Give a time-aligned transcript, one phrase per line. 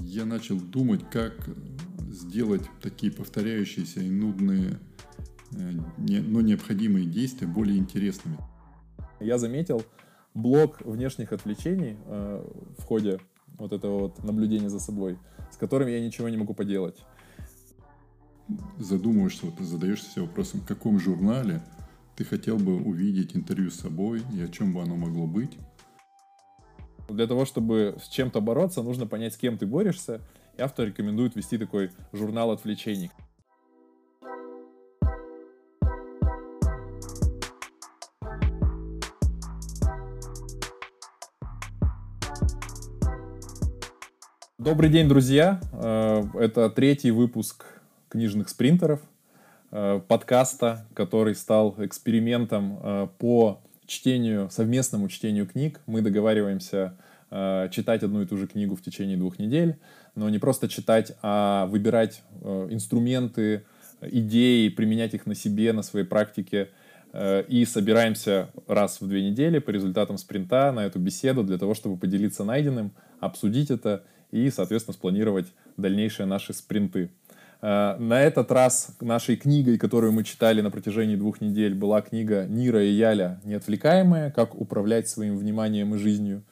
[0.00, 1.48] я начал думать, как
[2.10, 4.78] сделать такие повторяющиеся и нудные,
[5.52, 8.38] э, но необходимые действия более интересными.
[9.20, 9.82] Я заметил
[10.34, 12.44] блок внешних отвлечений э,
[12.78, 13.20] в ходе
[13.58, 15.18] вот этого вот наблюдения за собой,
[15.52, 16.96] с которым я ничего не могу поделать.
[18.78, 21.62] Задумываешься, вот задаешься себе вопросом, в каком журнале
[22.16, 25.58] ты хотел бы увидеть интервью с собой и о чем бы оно могло быть?
[27.08, 30.20] Для того, чтобы с чем-то бороться, нужно понять, с кем ты борешься.
[30.58, 33.10] И автор рекомендует вести такой журнал отвлечений.
[44.58, 45.62] Добрый день, друзья!
[45.72, 47.64] Э, это третий выпуск
[48.10, 49.00] книжных спринтеров,
[49.70, 55.80] э, подкаста, который стал экспериментом э, по чтению, совместному чтению книг.
[55.86, 56.96] Мы договариваемся
[57.30, 59.76] э, читать одну и ту же книгу в течение двух недель,
[60.14, 63.64] но не просто читать, а выбирать э, инструменты,
[64.02, 66.68] идеи, применять их на себе, на своей практике.
[67.14, 71.74] Э, и собираемся раз в две недели по результатам спринта на эту беседу для того,
[71.74, 75.46] чтобы поделиться найденным, обсудить это и, соответственно, спланировать
[75.78, 77.10] дальнейшие наши спринты.
[77.60, 82.46] Э, на этот раз нашей книгой, которую мы читали на протяжении двух недель, была книга
[82.46, 84.30] Нира и Яля «Неотвлекаемая.
[84.30, 86.42] Как управлять своим вниманием и жизнью».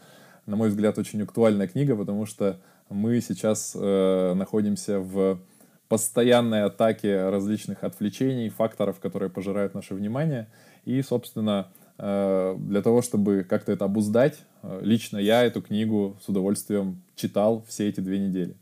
[0.47, 5.41] На мой взгляд, очень актуальная книга, потому что мы сейчас э, находимся в
[5.89, 10.49] постоянной атаке различных отвлечений, факторов, которые пожирают наше внимание.
[10.85, 11.69] И, собственно,
[11.99, 17.65] э, для того, чтобы как-то это обуздать, э, лично я эту книгу с удовольствием читал
[17.69, 18.57] все эти две недели.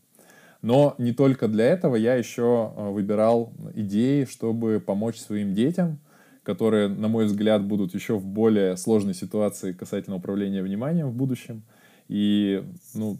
[0.64, 5.98] Но не только для этого я еще э, выбирал идеи, чтобы помочь своим детям,
[6.42, 11.64] которые, на мой взгляд, будут еще в более сложной ситуации касательно управления вниманием в будущем.
[12.08, 13.18] И ну,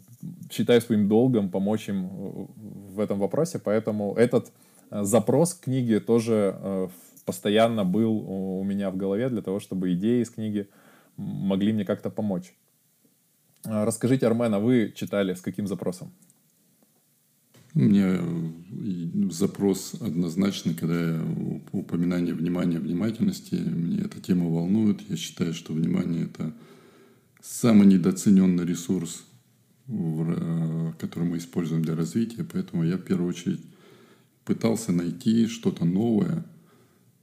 [0.51, 2.45] считаю своим долгом помочь им э,
[2.95, 3.59] в этом вопросе.
[3.59, 4.51] Поэтому этот
[4.89, 6.89] э, запрос к книге тоже
[7.25, 10.67] постоянно был у меня в голове для того, чтобы идеи из книги
[11.15, 12.55] могли мне как-то помочь.
[13.63, 16.11] Расскажите, Армен, а вы читали с каким запросом?
[17.75, 21.21] У меня э, запрос однозначный, когда
[21.73, 25.01] упоминание внимания, внимательности, мне эта тема волнует.
[25.09, 26.53] Я считаю, что внимание– это
[27.41, 29.25] самый недооцененный ресурс,
[29.87, 32.45] который мы используем для развития.
[32.45, 33.61] Поэтому я в первую очередь
[34.45, 36.45] пытался найти что-то новое,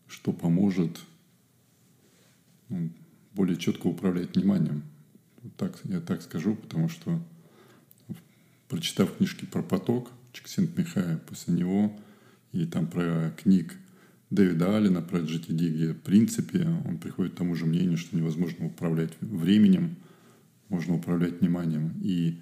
[0.07, 1.01] что поможет
[2.69, 2.91] ну,
[3.33, 4.83] более четко управлять вниманием.
[5.57, 7.19] Так, я так скажу, потому что
[8.69, 11.99] прочитав книжки про поток– Чиксент Михая после него,
[12.53, 13.75] и там про книг
[14.31, 18.67] Дэвида Аллена, про GTD, где в принципе он приходит к тому же мнению, что невозможно
[18.67, 19.97] управлять временем,
[20.69, 21.93] можно управлять вниманием.
[22.03, 22.41] И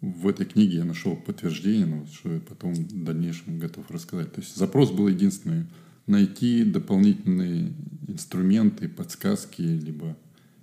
[0.00, 4.32] в этой книге я нашел подтверждение, ну, что я потом в дальнейшем готов рассказать.
[4.32, 5.66] То есть запрос был единственный–
[6.06, 7.72] найти дополнительные
[8.06, 10.16] инструменты, подсказки, либо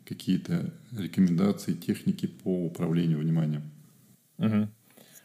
[0.06, 3.64] какие-то рекомендации, техники по управлению вниманием.
[4.38, 4.70] Угу.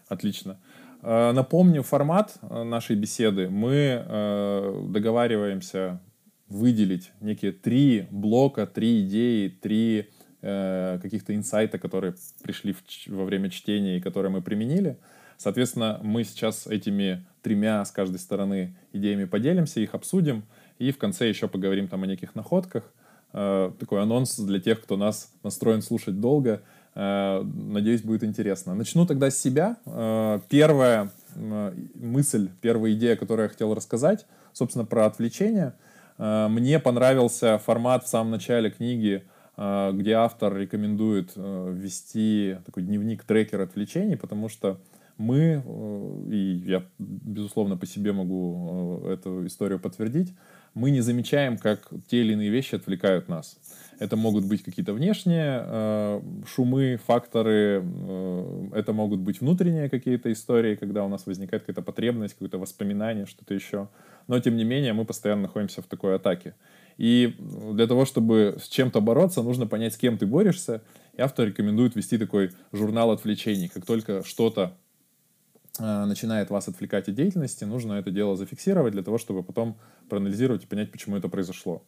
[0.09, 0.59] Отлично.
[1.03, 3.49] Э, напомню формат э, нашей беседы.
[3.49, 6.01] Мы э, договариваемся
[6.49, 10.11] выделить некие три блока, три идеи, три
[10.41, 12.15] каких-то инсайта, которые
[12.45, 12.73] пришли
[13.09, 14.97] во время чтения и которые мы применили.
[15.37, 20.45] Соответственно, мы сейчас этими тремя с каждой стороны идеями поделимся, их обсудим,
[20.79, 22.85] и в конце еще поговорим там о неких находках.
[23.33, 26.63] Такой анонс для тех, кто нас настроен слушать долго—
[26.99, 28.75] надеюсь, будет интересно.
[28.75, 29.77] Начну тогда с себя.
[29.87, 35.75] Э, первая э, мысль, первая идея, которую я хотел рассказать, собственно, про отвлечение.
[36.19, 39.23] Мне понравился формат в самом начале книги,
[39.57, 44.81] где автор рекомендует вести такой дневник-трекер отвлечений, потому что
[45.19, 45.63] мы,
[46.31, 50.33] и я, безусловно, по себе могу эту историю подтвердить,
[50.75, 53.59] мы не замечаем, как те или иные вещи отвлекают нас.
[53.99, 60.77] Это могут быть какие-то внешние э, шумы, факторы, э, это могут быть внутренние какие-то истории,
[60.77, 63.89] когда у нас возникает какая-то потребность, какое-то воспоминание, что-то еще.
[64.29, 66.55] Но, тем не менее, мы постоянно находимся в такой атаке.
[66.97, 67.35] И
[67.73, 70.83] для того, чтобы с чем-то бороться, нужно понять, с кем ты борешься.
[71.17, 73.69] И автор рекомендует вести такой журнал отвлечений.
[73.69, 74.88] Как только что-то э,
[75.79, 79.79] начинает вас отвлекать от деятельности, нужно это дело зафиксировать для того, чтобы потом
[80.09, 81.83] проанализировать и понять, почему это произошло.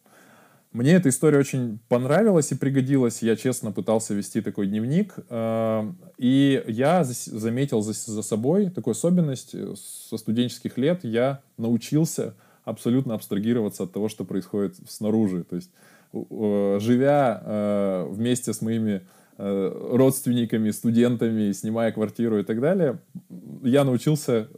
[0.73, 3.21] Мне эта история очень понравилась и пригодилась.
[3.21, 5.15] Я честно пытался вести такой дневник.
[5.29, 7.93] Э, и я заметил за,
[8.23, 9.53] собой такую особенность.
[9.77, 15.43] Со студенческих лет я научился абсолютно абстрагироваться от того, что происходит снаружи.
[15.43, 15.71] То есть,
[16.13, 19.01] живя э, вместе с моими
[19.41, 22.99] родственниками, студентами, снимая квартиру и так далее,
[23.63, 24.49] я научился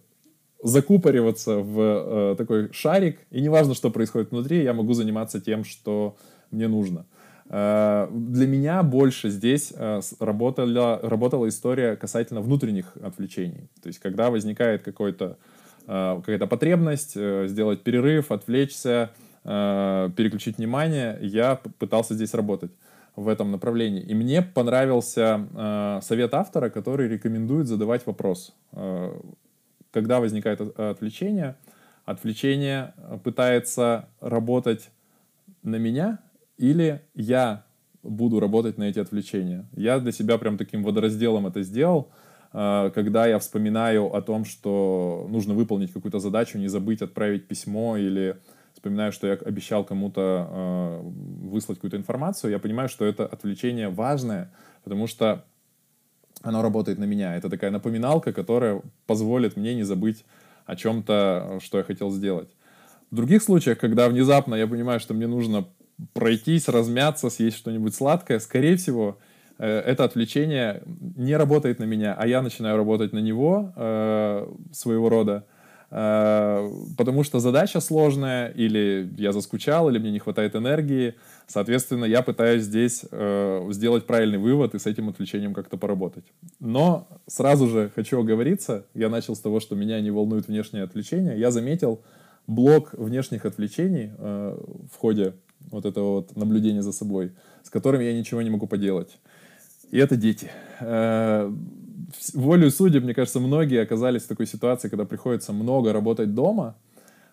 [0.63, 6.15] закупориваться в э, такой шарик, и неважно, что происходит внутри, я могу заниматься тем, что
[6.51, 7.05] мне нужно.
[7.49, 13.69] Э, для меня больше здесь э, работала, работала история касательно внутренних отвлечений.
[13.81, 15.37] То есть, когда возникает какой-то,
[15.85, 19.11] э, какая-то потребность э, сделать перерыв, отвлечься,
[19.43, 22.71] э, переключить внимание, я пытался здесь работать
[23.15, 24.01] в этом направлении.
[24.01, 28.55] И мне понравился э, совет автора, который рекомендует задавать вопрос.
[28.71, 29.19] Э,
[29.91, 31.55] когда возникает отвлечение,
[32.05, 32.93] отвлечение
[33.23, 34.89] пытается работать
[35.61, 36.19] на меня
[36.57, 37.65] или я
[38.01, 39.65] буду работать на эти отвлечения.
[39.75, 42.09] Я для себя прям таким водоразделом это сделал,
[42.51, 47.97] э, когда я вспоминаю о том, что нужно выполнить какую-то задачу, не забыть отправить письмо
[47.97, 48.37] или
[48.83, 51.01] вспоминаю, что я обещал кому-то э,
[51.47, 54.51] выслать какую-то информацию, я понимаю, что это отвлечение важное,
[54.83, 55.45] потому что
[56.41, 57.37] оно работает на меня.
[57.37, 60.25] Это такая напоминалка, которая позволит мне не забыть
[60.65, 62.49] о чем-то, что я хотел сделать.
[63.09, 65.65] В других случаях, когда внезапно я понимаю, что мне нужно
[66.11, 69.17] пройтись, размяться, съесть что-нибудь сладкое, скорее всего,
[69.59, 70.83] э, это отвлечение
[71.15, 75.45] не работает на меня, а я начинаю работать на него э, своего рода,
[75.93, 81.13] потому что задача сложная, или я заскучал, или мне не хватает энергии.
[81.45, 83.05] Соответственно, я пытаюсь здесь
[83.69, 86.23] сделать правильный вывод и с этим отвлечением как-то поработать.
[86.59, 91.39] Но сразу же хочу оговориться, я начал с того, что меня не волнует внешнее отвлечение.
[91.39, 92.01] Я заметил
[92.47, 95.33] блок внешних отвлечений в ходе
[95.69, 99.19] вот этого вот наблюдения за собой, с которым я ничего не могу поделать.
[99.91, 100.49] И это дети.
[100.79, 101.53] Э,
[102.33, 106.75] волю судеб, мне кажется, многие оказались в такой ситуации, когда приходится много работать дома,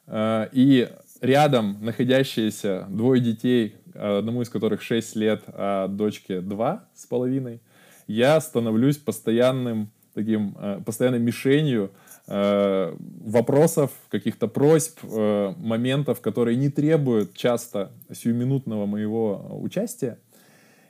[0.06, 0.88] э, и
[1.20, 7.60] рядом находящиеся двое детей, одному из которых 6 лет, а дочке 2 с половиной,
[8.06, 11.90] я становлюсь постоянным таким, э, постоянной мишенью
[12.32, 12.94] Э,
[13.24, 20.16] вопросов, каких-то просьб, э, моментов, которые не требуют часто сиюминутного моего участия.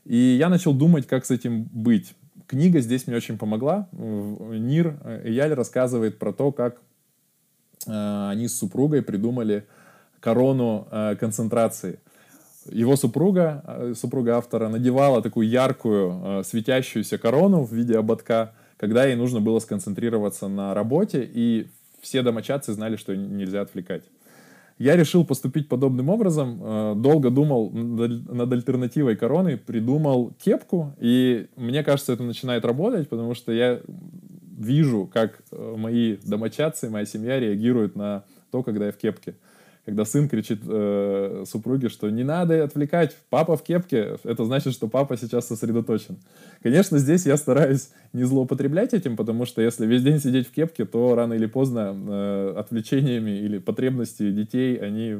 [0.05, 2.13] И я начал думать, как с этим быть.
[2.51, 3.89] Книга здесь мне очень помогла.
[3.93, 6.81] Нир Яль рассказывает про то, как
[7.87, 9.69] э, они с супругой придумали
[10.19, 10.89] корону
[11.21, 12.01] концентрации.
[12.67, 19.41] Его супруга, супруга автора, надевала такую яркую светящуюся корону в виде ободка, когда ей нужно
[19.41, 21.69] было сконцентрироваться на работе, и
[22.01, 24.03] все домочадцы знали, что нельзя отвлекать.
[24.81, 31.85] Я решил поступить подобным образом, э, долго думал над альтернативой короны, придумал кепку, и мне
[31.85, 33.83] кажется, это начинает работать, потому что я
[34.59, 39.35] вижу, как э, мои домочадцы, моя семья реагируют на то, когда я в кепке
[39.85, 44.89] когда сын кричит э, супруге, что не надо отвлекать, папа в кепке, это значит, что
[44.89, 46.19] папа сейчас сосредоточен.
[46.63, 50.85] Конечно, здесь я стараюсь не злоупотреблять этим, потому что если весь день сидеть в кепке,
[50.85, 55.19] то рано или поздно э, отвлечениями или потребности детей, они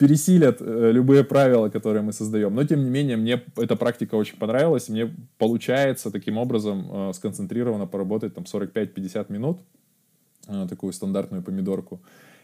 [0.00, 2.54] пересилят э, любые правила, которые мы создаем.
[2.54, 4.88] Но, тем не менее, мне эта практика очень понравилась.
[4.88, 9.58] Мне получается таким образом э, сконцентрированно поработать там 45-50 минут,
[10.48, 12.00] э, такую стандартную помидорку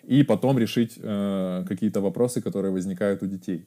[0.06, 3.66] и потом решить э, какие-то вопросы, которые возникают у детей.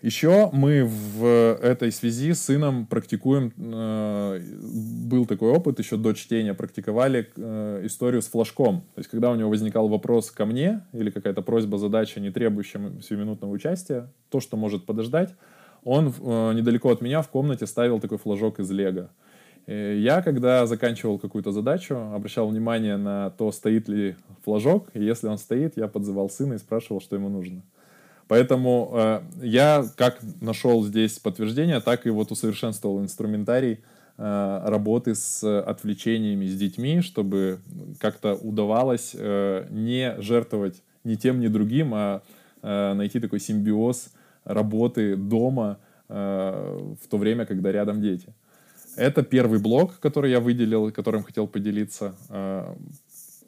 [0.00, 4.40] Еще мы в этой связи с сыном практикуем, э,
[5.10, 8.82] был такой опыт, еще до чтения практиковали э, историю с флажком.
[8.94, 12.92] То есть, когда у него возникал вопрос ко мне или какая-то просьба, задача, не требующая
[13.02, 15.34] сиюминутного участия, то, что может подождать,
[15.82, 19.00] он э, недалеко от меня в комнате ставил такой флажок из лего.
[19.00, 19.27] Э,
[19.68, 25.36] я, когда заканчивал какую-то задачу, обращал внимание на то, стоит ли флажок, и если он
[25.36, 27.62] стоит, я подзывал сына и спрашивал, что ему нужно.
[28.28, 33.80] Поэтому э, я как нашел здесь подтверждение, так и вот усовершенствовал инструментарий
[34.18, 37.60] э, работы с отвлечениями с детьми, чтобы
[37.98, 42.22] как-то удавалось э, не жертвовать ни тем, ни другим, а
[42.62, 44.10] э, найти такой симбиоз
[44.44, 48.34] работы дома э, в то время, когда рядом дети.
[48.98, 52.16] Это первый блок, который я выделил, которым хотел поделиться.
[52.30, 52.74] Э,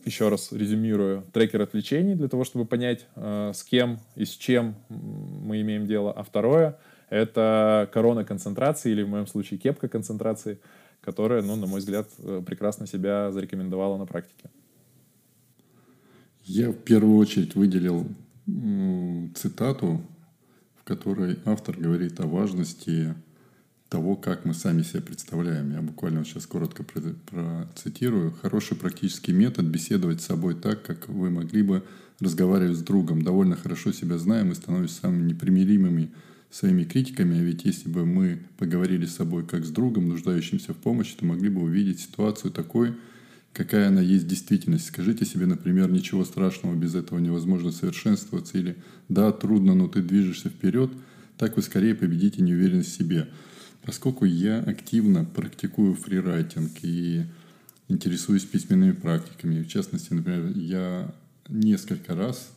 [0.04, 1.24] еще раз резюмирую.
[1.32, 6.12] Трекер отвлечений для того, чтобы понять, э, с кем и с чем мы имеем дело.
[6.12, 6.78] А второе—
[7.10, 10.60] это корона концентрации, или в моем случае кепка концентрации,
[11.00, 14.50] которая, ну, на мой взгляд, э, прекрасно себя зарекомендовала на практике.
[16.44, 18.06] Я в первую очередь выделил
[19.34, 20.00] цитату,
[20.76, 23.16] в которой автор говорит о важности
[23.90, 25.72] того, как мы сами себя представляем.
[25.72, 28.32] Я буквально сейчас коротко процитирую.
[28.40, 31.82] Хороший практический метод беседовать с собой так, как вы могли бы
[32.20, 33.22] разговаривать с другом.
[33.22, 36.10] Довольно хорошо себя знаем и становимся самыми непримиримыми
[36.50, 40.76] своими критиками, а ведь если бы мы поговорили с собой как с другом, нуждающимся в
[40.76, 42.94] помощи, то могли бы увидеть ситуацию такой,
[43.52, 44.88] какая она есть в действительности.
[44.88, 48.76] Скажите себе, например, ничего страшного, без этого невозможно совершенствоваться, или
[49.08, 50.90] да, трудно, но ты движешься вперед,
[51.38, 53.28] так вы скорее победите неуверенность в себе.
[53.84, 57.24] Поскольку я активно практикую фрирайтинг и
[57.88, 61.14] интересуюсь письменными практиками, в частности, например, я
[61.48, 62.52] несколько раз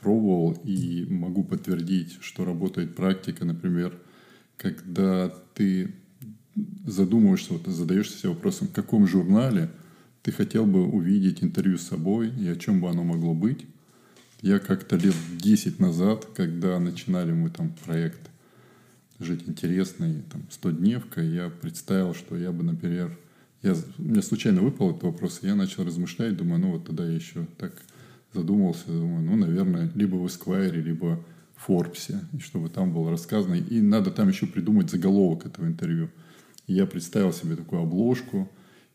[0.00, 3.98] пробовал и могу подтвердить, что работает практика, например,
[4.56, 5.94] когда ты
[6.86, 9.70] задумываешься, вот задаешься себе вопросом, в каком журнале
[10.22, 13.64] ты хотел бы увидеть интервью с собой и о чем бы оно могло быть.
[14.42, 18.20] Я как-то лет 10 назад, когда начинали мы там проект
[19.20, 23.16] «Жить интересно» и там 100-дневка, я представил, что я бы, например,
[23.62, 27.12] я, меня случайно выпал этот вопрос, и я начал размышлять, думаю, ну вот тогда я
[27.12, 27.72] еще так
[28.32, 31.22] задумался, думаю, ну, наверное, либо в Esquire, либо
[31.56, 33.54] в Форбсе, чтобы там было рассказано.
[33.54, 36.08] И надо там еще придумать заголовок этого интервью.
[36.66, 38.50] И я представил себе такую обложку,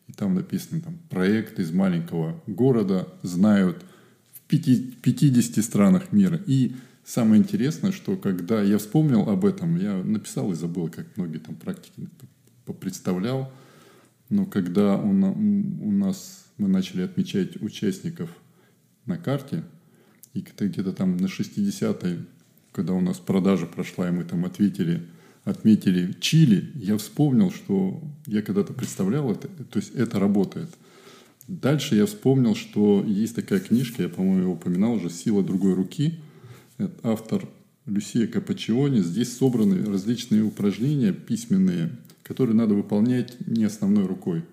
[0.07, 3.83] и там написано там, проект из маленького города знают
[4.33, 6.39] в 50 странах мира.
[6.47, 6.75] И
[7.05, 11.55] самое интересное, что когда я вспомнил об этом, я написал и забыл, как многие там
[11.55, 12.09] практики
[12.81, 13.53] представлял,
[14.29, 15.11] но когда у
[15.91, 18.29] нас мы начали отмечать участников
[19.05, 19.63] на карте,
[20.33, 22.25] и где-то там на 60-й,
[22.71, 25.05] когда у нас продажа прошла, и мы там ответили,
[25.43, 30.69] отметили Чили, я вспомнил, что я когда-то представлял это, то есть это работает.
[31.47, 36.19] Дальше я вспомнил, что есть такая книжка, я, по-моему, упоминал уже «Сила другой руки».
[37.03, 37.47] Автор
[37.85, 38.99] Люсия Капачиони.
[38.99, 41.91] Здесь собраны различные упражнения письменные,
[42.23, 44.43] которые надо выполнять не основной рукой.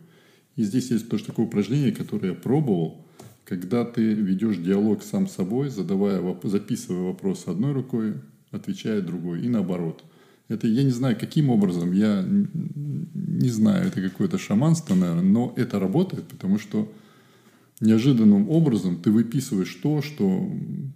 [0.56, 2.98] И здесь есть тоже такое упражнение, которое я пробовал–
[3.44, 8.14] когда ты ведешь диалог сам с собой, задавая, записывая вопрос одной рукой,
[8.50, 10.04] отвечая другой, и наоборот.
[10.48, 15.78] Это я не знаю, каким образом, я не знаю, это какое-то шаманство, наверное, но это
[15.78, 16.90] работает, потому что
[17.82, 20.50] неожиданным образом ты выписываешь то, что,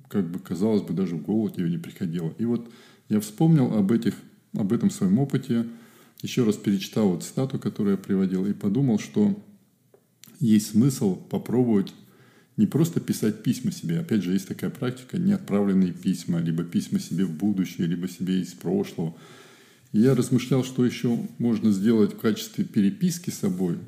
[0.09, 2.33] как бы казалось бы, даже в голову тебе не приходило.
[2.38, 2.71] И вот
[3.09, 4.14] я вспомнил об, этих,
[4.55, 5.66] об этом своем опыте,
[6.23, 9.37] еще раз перечитал вот цитату, которую я приводил, и подумал, что
[10.40, 11.93] есть смысл попробовать
[12.57, 14.00] не просто писать письма себе.
[14.00, 18.55] Опять же, есть такая практика, неотправленные письма, либо письма себе в будущее, либо себе из
[18.55, 19.14] прошлого.
[19.93, 23.78] И я размышлял, что еще можно сделать в качестве переписки с собой,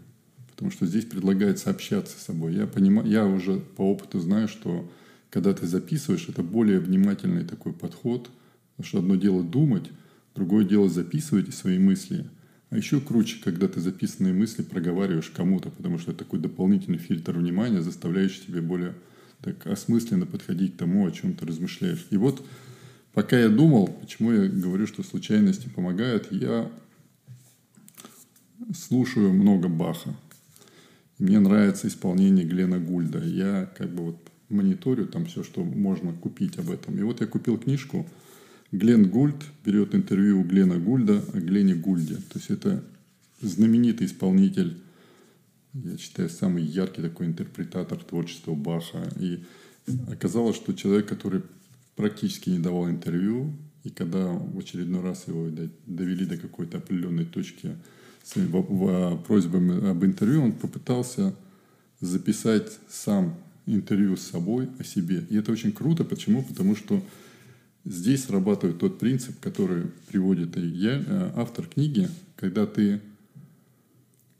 [0.58, 2.54] потому что здесь предлагается общаться с собой.
[2.54, 4.90] Я, понимаю, я уже по опыту знаю, что
[5.30, 8.28] когда ты записываешь, это более внимательный такой подход,
[8.76, 9.84] потому что одно дело думать,
[10.34, 12.26] другое дело записывать свои мысли–
[12.70, 17.32] а еще круче, когда ты записанные мысли проговариваешь кому-то, потому что это такой дополнительный фильтр
[17.32, 18.94] внимания, заставляющий тебя более
[19.40, 22.06] так осмысленно подходить к тому, о чем ты размышляешь.
[22.10, 22.44] И вот
[23.14, 26.70] пока я думал, почему я говорю, что случайности помогают, я
[28.76, 30.14] слушаю много Баха.
[31.18, 33.24] Мне нравится исполнение Глена Гульда.
[33.24, 36.98] Я как бы вот мониторю там все, что можно купить об этом.
[36.98, 38.06] И вот я купил книжку
[38.70, 42.16] Глен Гульд берет интервью у Глена Гульда о Глене Гульде.
[42.16, 42.84] То есть это
[43.40, 44.76] знаменитый исполнитель,
[45.72, 49.10] я считаю, самый яркий такой интерпретатор творчества Баха.
[49.18, 49.42] И
[50.10, 51.42] оказалось, что человек, который
[51.96, 55.48] практически не давал интервью, и когда в очередной раз его
[55.86, 57.74] довели до какой-то определенной точки
[58.24, 61.34] своими просьбами об интервью, он попытался
[62.00, 63.34] записать сам
[63.66, 65.24] интервью с собой о себе.
[65.30, 66.04] И это очень круто.
[66.04, 66.42] Почему?
[66.42, 67.02] Потому что
[67.88, 73.00] Здесь срабатывает тот принцип, который приводит я, э, автор книги, когда ты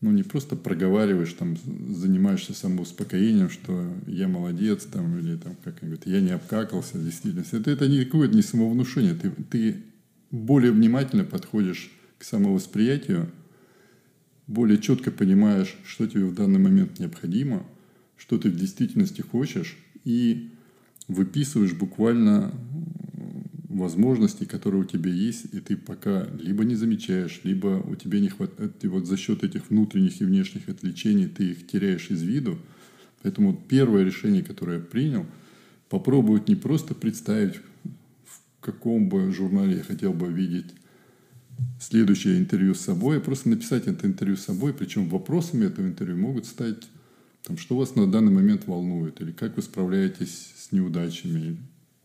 [0.02, 1.56] ну, не просто проговариваешь, там,
[1.94, 7.54] занимаешься самоуспокоением, что я молодец, там, или там, как говорят, я не обкакался в действительности.
[7.56, 9.14] Это, это не какое-то не самовнушение.
[9.14, 9.76] Ты, ты
[10.30, 13.30] более внимательно подходишь к самовосприятию,
[14.48, 17.64] более четко понимаешь, что тебе в данный момент необходимо,
[18.16, 20.50] что ты в действительности хочешь, и
[21.06, 22.52] выписываешь буквально
[23.68, 28.28] возможностей, которые у тебя есть, и ты пока либо не замечаешь, либо у тебя не
[28.28, 32.58] хватает, ты вот за счет этих внутренних и внешних отвлечений ты их теряешь из виду.
[33.22, 35.26] Поэтому первое решение, которое я принял,
[35.88, 37.56] попробовать не просто представить,
[38.24, 40.72] в каком бы журнале я хотел бы видеть
[41.80, 46.16] следующее интервью с собой, а просто написать это интервью с собой, причем вопросами этого интервью
[46.16, 46.88] могут стать,
[47.42, 51.58] там, что вас на данный момент волнует, или как вы справляетесь с неудачами.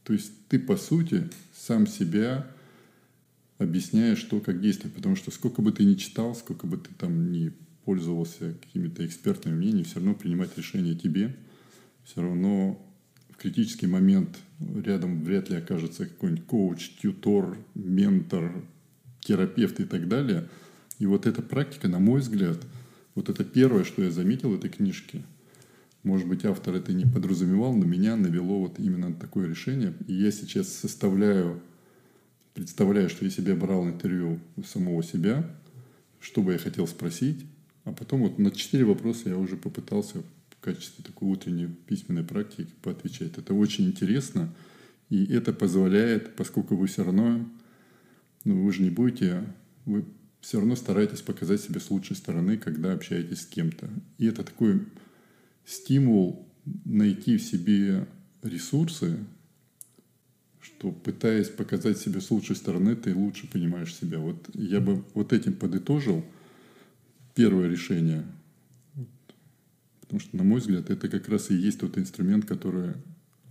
[0.03, 2.47] То есть ты, по сути, сам себя
[3.57, 4.95] объясняешь, что как действовать.
[4.95, 7.51] Потому что сколько бы ты ни читал, сколько бы ты там ни
[7.85, 11.35] пользовался какими-то экспертными мнениями, все равно принимать решение тебе,
[12.05, 12.79] все равно
[13.29, 18.63] в критический момент рядом вряд ли окажется какой-нибудь коуч, тьютор, ментор,
[19.23, 20.49] терапевт и так далее.
[20.99, 22.59] И вот эта практика, на мой взгляд,
[23.15, 25.21] вот это первое, что я заметил в этой книжке.
[26.03, 29.93] Может быть, автор это не подразумевал, но меня навело вот именно такое решение.
[30.07, 31.61] И я сейчас составляю,
[32.53, 35.49] представляю, что я себе брал интервью у самого себя,
[36.19, 37.45] что бы я хотел спросить,
[37.85, 42.71] а потом вот на четыре вопроса я уже попытался в качестве такой утренней письменной практики
[42.81, 43.37] поотвечать.
[43.37, 44.53] Это очень интересно,
[45.09, 47.45] и это позволяет, поскольку вы все равно,
[48.43, 49.43] ну вы же не будете,
[49.85, 50.05] вы
[50.41, 53.89] все равно стараетесь показать себя с лучшей стороны, когда общаетесь с кем-то.
[54.17, 54.85] И это такой
[55.65, 56.47] стимул
[56.83, 58.07] найти в себе
[58.41, 59.19] ресурсы,
[60.59, 64.19] что пытаясь показать себя с лучшей стороны, ты лучше понимаешь себя.
[64.19, 66.25] Вот я бы вот этим подытожил
[67.35, 68.25] первое решение.
[70.01, 72.93] Потому что, на мой взгляд, это как раз и есть тот инструмент, который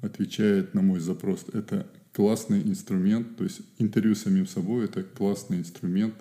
[0.02, 1.46] отвечает на мой запрос.
[1.52, 6.14] Это классный инструмент, то есть интервью с самим собой– это классный инструмент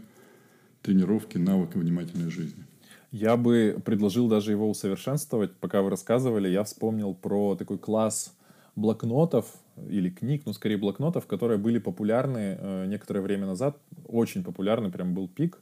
[0.82, 2.66] тренировки навыка внимательной жизни.
[3.12, 5.54] Я бы предложил даже его усовершенствовать.
[5.58, 8.34] Пока вы рассказывали, я вспомнил про такой класс
[8.78, 9.54] блокнотов
[9.90, 13.78] или книг, ну, скорее блокнотов, которые были популярны э, некоторое время назад.
[14.08, 15.60] Очень популярный, прям был пик.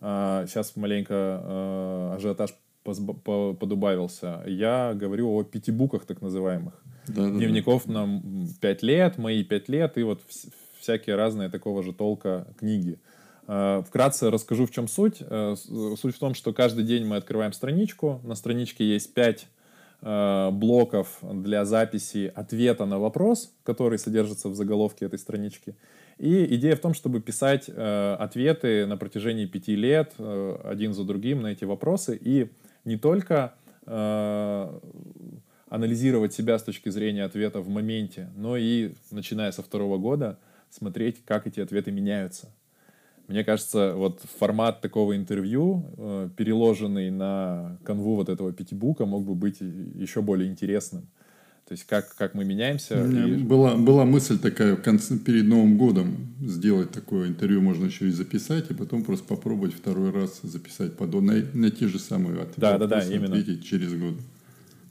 [0.00, 2.54] Э, сейчас маленько э, ажиотаж
[2.94, 4.42] подубавился.
[4.46, 6.74] Я говорю о пятибуках так называемых.
[7.08, 8.06] Да, да, Дневников да.
[8.06, 8.22] на
[8.60, 10.20] пять лет, мои пять лет и вот
[10.78, 12.98] всякие разные такого же толка книги.
[13.48, 15.18] Э, вкратце расскажу, в чем суть.
[15.20, 18.20] Э, суть в том, что каждый день мы открываем страничку.
[18.24, 19.46] На страничке есть пять
[20.02, 25.76] э, блоков для записи ответа на вопрос, который содержится в заголовке этой странички.
[26.18, 31.48] И идея в том, чтобы писать ответы на протяжении пяти лет один за другим на
[31.48, 32.50] эти вопросы и
[32.86, 33.52] не только
[35.68, 40.38] анализировать себя с точки зрения ответа в моменте, но и, начиная со второго года,
[40.70, 42.48] смотреть, как эти ответы меняются.
[43.28, 49.34] Мне кажется, вот формат такого интервью, э, переложенный на канву вот этого пятибука, мог бы
[49.34, 51.08] быть еще более интересным.
[51.66, 53.04] То есть как, как мы меняемся.
[53.04, 53.42] И...
[53.42, 58.10] Была, была мысль такая в конце, перед Новым годом сделать такое интервью, можно еще и
[58.10, 62.60] записать, и потом просто попробовать второй раз записать под, на, на те же самые ответы.
[62.60, 63.36] Да, да, да, именно.
[63.36, 64.14] Ответить через год.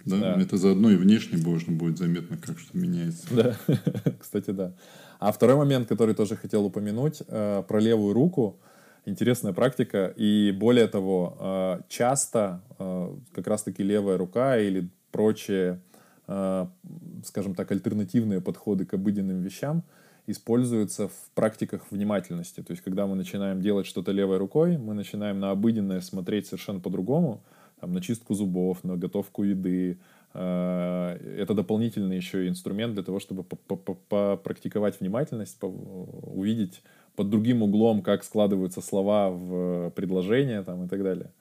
[0.04, 0.18] Да?
[0.18, 0.42] да.
[0.42, 3.26] Это заодно и внешне можно будет заметно, как что меняется.
[3.32, 3.56] Да,
[4.20, 4.74] кстати, да.
[5.20, 8.60] А второй момент, который тоже хотел упомянуть, э, про левую руку.
[9.06, 10.14] Интересная практика.
[10.18, 15.80] И более того, э, часто э, как раз-таки левая рука или прочие,
[16.26, 19.84] скажем так, альтернативные подходы к обыденным вещам
[20.28, 22.64] используются в практиках внимательности.
[22.64, 26.80] То есть, когда мы начинаем делать что-то левой рукой, мы начинаем на обыденное смотреть совершенно
[26.80, 27.44] по-другому,
[27.80, 30.00] там, на чистку зубов, на готовку еды,
[30.38, 36.84] Э, это дополнительный еще инструмент для того, чтобы попрактиковать внимательность, увидеть
[37.16, 41.32] под другим углом, как складываются слова в предложения там, и так далее.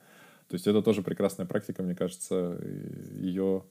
[0.48, 2.56] То есть это тоже прекрасная практика, мне кажется,
[3.18, 3.64] ее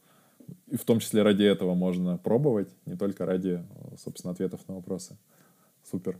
[0.67, 3.63] и в том числе ради этого можно пробовать, не только ради,
[3.97, 5.17] собственно, ответов на вопросы.
[5.89, 6.17] Супер.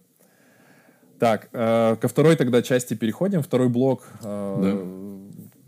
[1.19, 3.41] Так, э, ко второй тогда части переходим.
[3.41, 5.03] Второй блок э, да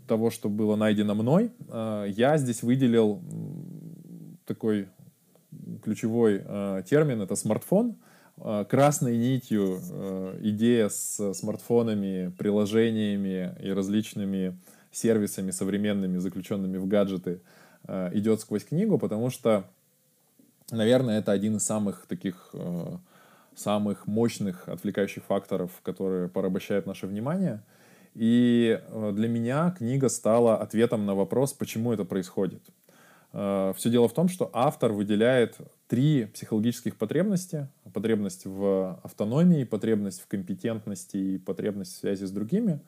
[0.06, 3.20] того, что было найдено мной, э, я здесь выделил
[4.46, 4.88] такой
[5.82, 7.96] ключевой э, термин, это смартфон.
[8.38, 9.80] Э, красной нитью
[10.40, 14.58] идея с смартфонами, приложениями и различными
[14.92, 17.40] сервисами современными, заключенными в гаджеты,
[17.86, 19.64] идет сквозь книгу, потому что,
[20.70, 22.54] наверное, это один из самых таких
[23.54, 27.62] самых мощных отвлекающих факторов, которые порабощают наше внимание–
[28.16, 32.62] и э, для меня книга стала ответом на вопрос, почему это происходит.
[33.34, 37.68] Э, Все дело в том, что автор выделяет три психологических потребности.
[37.92, 42.80] Потребность в автономии, потребность в компетентности и потребность в связи с другими,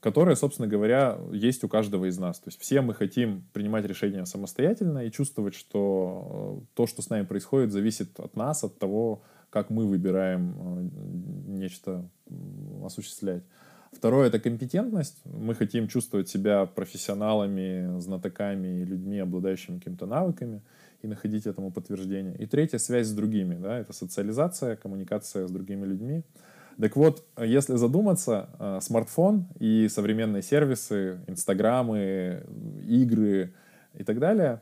[0.00, 2.38] которые, собственно говоря, есть у каждого из нас.
[2.38, 7.10] То есть все мы хотим принимать решения самостоятельно и чувствовать, что э, то, что с
[7.10, 10.90] нами происходит, зависит от нас, от того, как мы выбираем
[11.46, 12.08] нечто
[12.84, 13.44] осуществлять.
[13.92, 15.22] Второе— это компетентность.
[15.24, 20.62] Мы хотим чувствовать себя профессионалами, знатоками и людьми, обладающими какими-то навыками,
[21.02, 22.34] и находить этому подтверждение.
[22.38, 23.54] И третье— связь с другими.
[23.54, 23.78] Да?
[23.78, 26.24] Это социализация, коммуникация с другими людьми.
[26.80, 32.44] Так вот, если задуматься, э, смартфон и современные сервисы, инстаграмы,
[32.86, 33.54] игры
[33.94, 34.60] и так далее,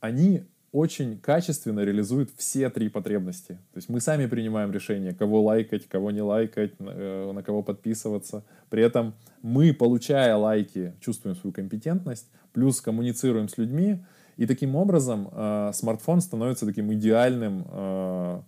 [0.00, 3.58] они очень качественно реализует все три потребности.
[3.72, 8.42] То есть мы сами принимаем решение, кого лайкать, кого не лайкать, э, на кого подписываться.
[8.70, 14.04] При этом мы, получая лайки, чувствуем свою компетентность, плюс коммуницируем с людьми,
[14.38, 18.40] И таким образом э, смартфон становится таким идеальным э,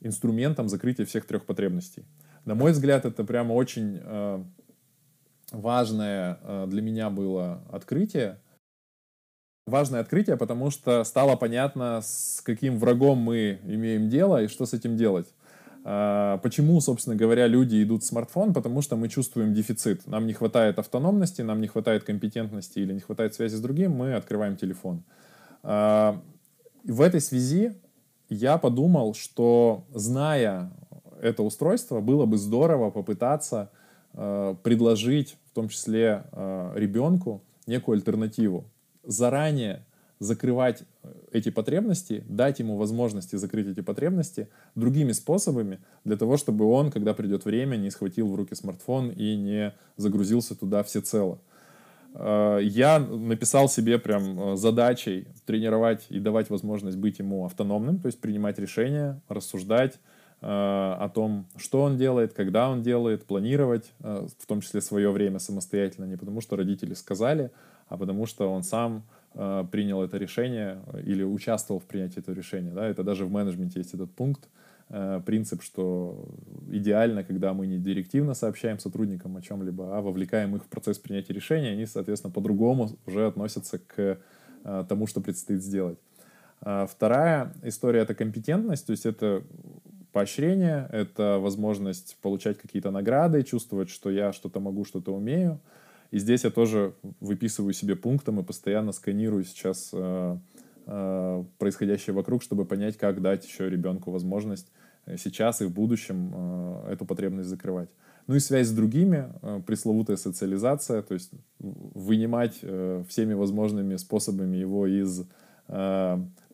[0.00, 2.04] инструментом закрытия всех трех потребностей.
[2.44, 4.44] На мой взгляд, это прямо очень э,
[5.52, 8.40] важное э, для меня было открытие.
[9.66, 14.72] Важное открытие, потому что стало понятно, с каким врагом мы имеем дело и что с
[14.72, 15.26] этим делать.
[15.84, 18.54] Э, почему, собственно говоря, люди идут в смартфон?
[18.54, 20.06] Потому что мы чувствуем дефицит.
[20.06, 24.14] Нам не хватает автономности, нам не хватает компетентности или не хватает связи с другим, мы
[24.14, 25.02] открываем телефон.
[25.62, 27.74] В этой связи
[28.28, 30.70] я подумал, что зная
[31.20, 33.70] это устройство, было бы здорово попытаться
[34.14, 38.64] э, предложить, в том числе э, ребенку, некую альтернативу.
[39.04, 39.84] Заранее
[40.18, 46.66] закрывать э, эти потребности, дать ему возможности закрыть эти потребности другими способами, для того, чтобы
[46.66, 51.38] он, когда придет время, не схватил в руки смартфон и не загрузился туда всецело.
[52.18, 58.06] Э, я написал себе прям э, задачей тренировать и давать возможность быть ему автономным, то
[58.06, 59.94] есть принимать решения, рассуждать
[60.40, 65.38] э, о том, что он делает, когда он делает, планировать, в том числе свое время
[65.38, 67.50] самостоятельно, не потому что родители сказали,
[67.88, 69.04] а потому что он сам
[69.70, 72.72] принял это решение или участвовал в принятии этого решения.
[72.72, 72.86] Да?
[72.88, 74.48] Это даже в менеджменте есть этот пункт,
[75.26, 76.28] принцип, что
[76.70, 81.34] идеально, когда мы не директивно сообщаем сотрудникам о чем-либо, а вовлекаем их в процесс принятия
[81.34, 84.18] решения, они, соответственно, по-другому уже относятся к
[84.64, 85.98] э, тому, что предстоит сделать.
[86.60, 89.44] А вторая история— это компетентность, то есть это
[90.12, 95.60] поощрение, это возможность получать какие-то награды, чувствовать, что я что-то могу, что-то умею.
[96.10, 100.38] И здесь я тоже выписываю себе пунктом и постоянно сканирую сейчас э,
[101.58, 104.72] происходящее вокруг, чтобы понять, как дать еще ребенку возможность
[105.16, 107.88] сейчас и в будущем э, эту потребность закрывать.
[108.26, 114.56] Ну и связь с другими, э, пресловутая социализация, то есть вынимать э, всеми возможными способами
[114.56, 115.24] его из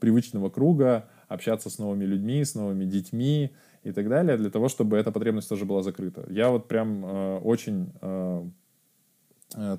[0.01, 3.53] привычного круга, общаться с новыми людьми, с новыми детьми
[3.85, 6.27] и так далее, для того, чтобы эта потребность тоже была закрыта.
[6.29, 7.05] Я вот прям
[7.45, 7.93] очень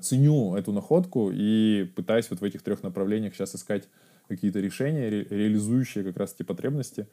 [0.00, 3.90] ценю эту находку и пытаюсь вот в этих трех направлениях сейчас искать
[4.28, 7.06] какие-то решения, ре реализующие как раз эти потребности.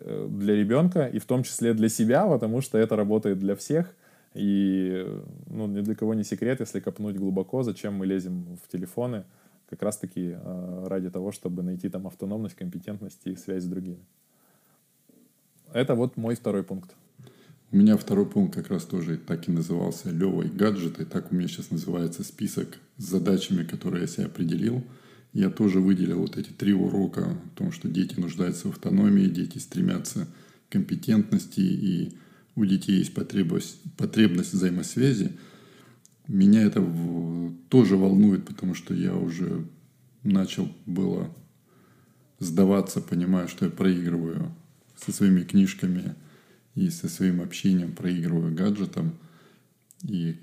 [0.00, 3.94] Э, для ребенка и в том числе для себя, потому что это работает для всех.
[4.34, 5.06] И
[5.48, 9.24] ну, ни для кого не секрет, если копнуть глубоко, зачем мы лезем в телефоны,
[9.68, 14.04] как раз-таки э, ради того, чтобы найти там автономность, компетентность и связь с другими.
[15.72, 16.94] Это вот мой второй пункт.
[17.72, 21.04] У меня второй пункт как раз тоже так и назывался Лева и гаджеты.
[21.04, 24.82] Так у меня сейчас называется список с задачами, которые я себе определил–
[25.32, 29.58] я тоже выделил вот эти три урока о том, что дети нуждаются в автономии, дети
[29.58, 30.26] стремятся
[30.68, 32.18] к компетентности, и
[32.56, 35.32] у детей есть потребность, потребность взаимосвязи.
[36.26, 36.84] Меня это
[37.68, 39.64] тоже волнует, потому что я уже
[40.22, 41.34] начал было
[42.38, 44.54] сдаваться, понимая, что я проигрываю
[44.96, 46.14] со своими книжками
[46.74, 49.14] и со своим общением, проигрываю гаджетом.
[50.02, 50.36] И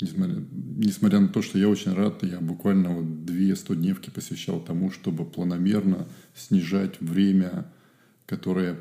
[0.00, 0.36] Несмотря,
[0.76, 5.24] несмотря на то, что я очень рад, я буквально вот две стодневки посвящал тому, чтобы
[5.24, 6.06] планомерно
[6.36, 7.66] снижать время,
[8.26, 8.76] которое,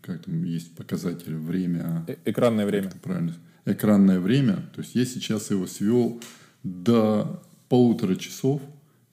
[0.00, 2.04] как там есть показатель, время...
[2.08, 2.90] Э экранное время.
[3.02, 3.36] Правильно.
[3.64, 4.68] Экранное время.
[4.74, 6.20] То есть я сейчас его свел
[6.64, 8.60] до полутора часов,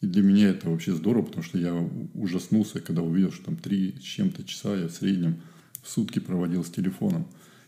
[0.02, 1.74] и для меня это вообще здорово, потому что я
[2.16, 5.42] ужаснулся, когда увидел, что там три с чем-то часа я в среднем
[5.84, 7.28] в сутки проводил с телефоном.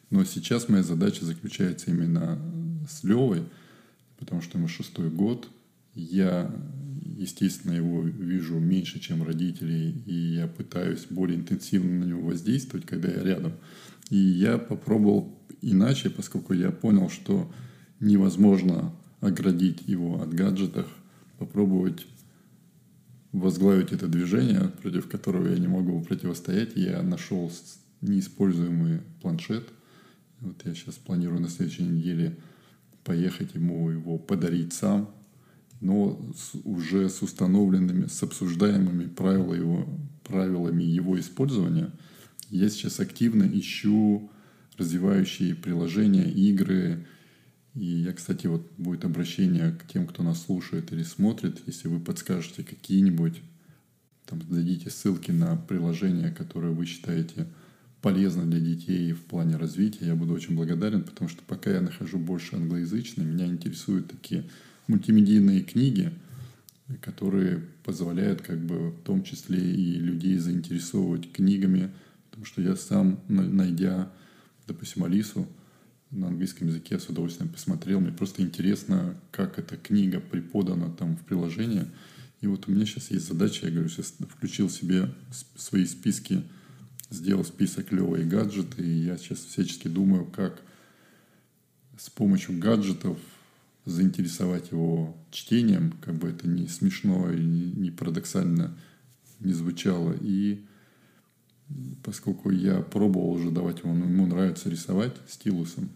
[0.09, 2.39] Но сейчас моя задача заключается именно
[2.87, 3.43] с Левой,
[4.17, 5.49] потому что ему шестой год.
[5.93, 6.53] Я,
[7.03, 13.09] естественно, его вижу меньше, чем родителей, и я пытаюсь более интенсивно на него воздействовать, когда
[13.09, 13.53] я рядом.
[14.09, 17.51] И я попробовал иначе, поскольку я понял, что
[17.99, 20.87] невозможно оградить его от гаджетов,
[21.39, 22.05] попробовать
[23.31, 26.75] возглавить это движение, против которого я не могу противостоять.
[26.75, 27.51] Я нашел
[28.01, 29.67] неиспользуемый планшет.
[30.39, 32.37] Вот я сейчас планирую на следующей неделе
[33.07, 35.09] поехать ему его подарить сам,
[35.79, 39.87] но с, уже с установленными, с обсуждаемыми правила его,
[40.25, 41.89] правилами его использования.
[42.49, 44.29] Я сейчас активно ищу
[44.77, 47.07] развивающие приложения, игры.
[47.75, 52.01] И я, кстати, вот будет обращение к тем, кто нас слушает или смотрит, если вы
[52.01, 53.41] подскажете какие-нибудь,
[54.25, 57.47] там, дадите ссылки на приложения, которые вы считаете
[58.01, 62.17] полезно для детей в плане развития, я буду очень благодарен, потому что пока я нахожу
[62.17, 64.45] больше англоязычные, меня интересуют такие
[64.87, 66.13] мультимедийные книги,
[67.01, 71.91] которые позволяют как бы в том числе и людей заинтересовывать книгами,
[72.29, 74.11] потому что я сам, найдя,
[74.67, 75.47] допустим, Алису
[76.11, 81.25] на английском языке, с удовольствием посмотрел, мне просто интересно, как эта книга преподана там в
[81.25, 81.87] приложении,
[82.39, 85.09] И вот у меня сейчас есть задача, я говорю, сейчас включил себе
[85.55, 86.43] свои списки,
[87.09, 90.61] сделал список клевые гаджеты, и я сейчас всячески думаю, как
[91.97, 93.17] с помощью гаджетов
[93.85, 98.77] заинтересовать его чтением, как бы это не смешно и не парадоксально
[99.39, 100.15] не звучало.
[100.19, 100.65] И
[102.03, 105.89] поскольку я пробовал уже давать ему, ему нравится рисовать стилусом,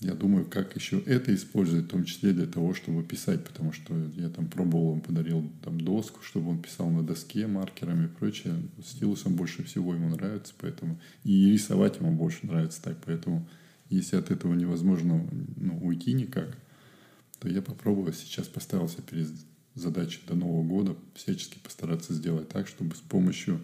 [0.00, 3.94] я думаю, как еще это использовать, в том числе для того, чтобы писать, потому что
[4.14, 8.54] я там пробовал, он подарил там доску, чтобы он писал на доске маркерами и прочее.
[8.84, 13.48] Стилусом больше всего ему нравится, поэтому и рисовать ему больше нравится так, поэтому
[13.90, 16.56] если от этого невозможно ну, уйти никак,
[17.40, 19.28] то я попробую сейчас поставился перед
[19.74, 23.60] задачей до Нового года всячески постараться сделать так, чтобы с помощью,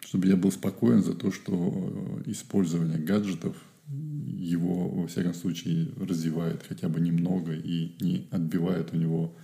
[0.00, 3.56] чтобы я был спокоен за то, что использование гаджетов
[3.88, 9.34] его, во всяком случае, развивает хотя бы немного и не отбивает у него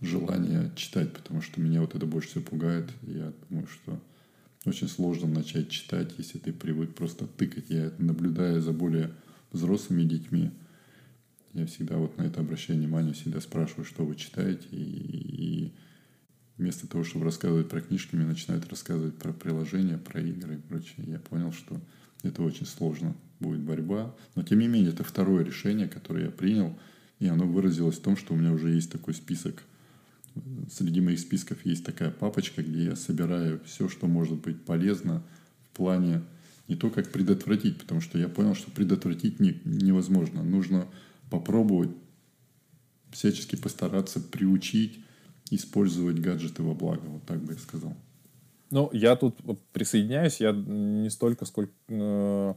[0.00, 2.90] желание читать, потому что меня вот это больше всего пугает.
[3.02, 4.00] Я думаю, что
[4.64, 7.66] очень сложно начать читать, если ты привык просто тыкать.
[7.68, 9.12] Я это наблюдаю за более
[9.52, 10.50] взрослыми детьми.
[11.54, 14.66] Я всегда вот на это обращаю внимание, всегда спрашиваю, что вы читаете.
[14.70, 15.72] И, и
[16.56, 21.06] вместо того, чтобы рассказывать про книжки, мне начинают рассказывать про приложения, про игры и прочее.
[21.06, 21.80] Я понял, что
[22.22, 24.14] это очень сложно, будет борьба.
[24.34, 26.78] Но тем не менее, это второе решение, которое я принял.
[27.18, 29.62] И оно выразилось в том, что у меня уже есть такой список
[30.70, 35.22] среди моих списков есть такая папочка, где я собираю все, что может быть полезно
[35.64, 36.22] в плане
[36.66, 40.42] не то, как предотвратить, потому что я понял, что предотвратить не, невозможно.
[40.42, 40.86] Нужно
[41.30, 41.90] попробовать
[43.10, 45.00] всячески постараться приучить
[45.50, 47.06] использовать гаджеты во благо.
[47.06, 47.96] Вот так бы я сказал.
[48.70, 49.36] Ну, я тут
[49.72, 52.54] присоединяюсь, я не столько, сколько э,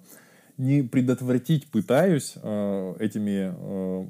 [0.57, 4.07] не предотвратить пытаюсь э, этими э,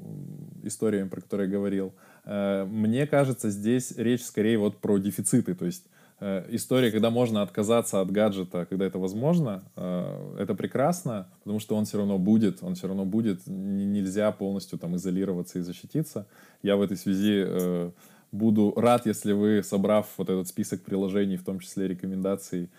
[0.64, 1.92] историями, про которые я говорил,
[2.24, 5.54] Э, мне кажется, здесь речь скорее вот про дефициты.
[5.54, 5.86] То есть
[6.20, 11.76] э, история, когда можно отказаться от гаджета, когда это возможно, э, это прекрасно, потому что
[11.76, 16.26] он все равно будет, он все равно будет, нельзя полностью там изолироваться и защититься.
[16.62, 17.92] Я в этой связи
[18.32, 22.70] буду рад, если вы, собрав вот этот список приложений, в том числе рекомендаций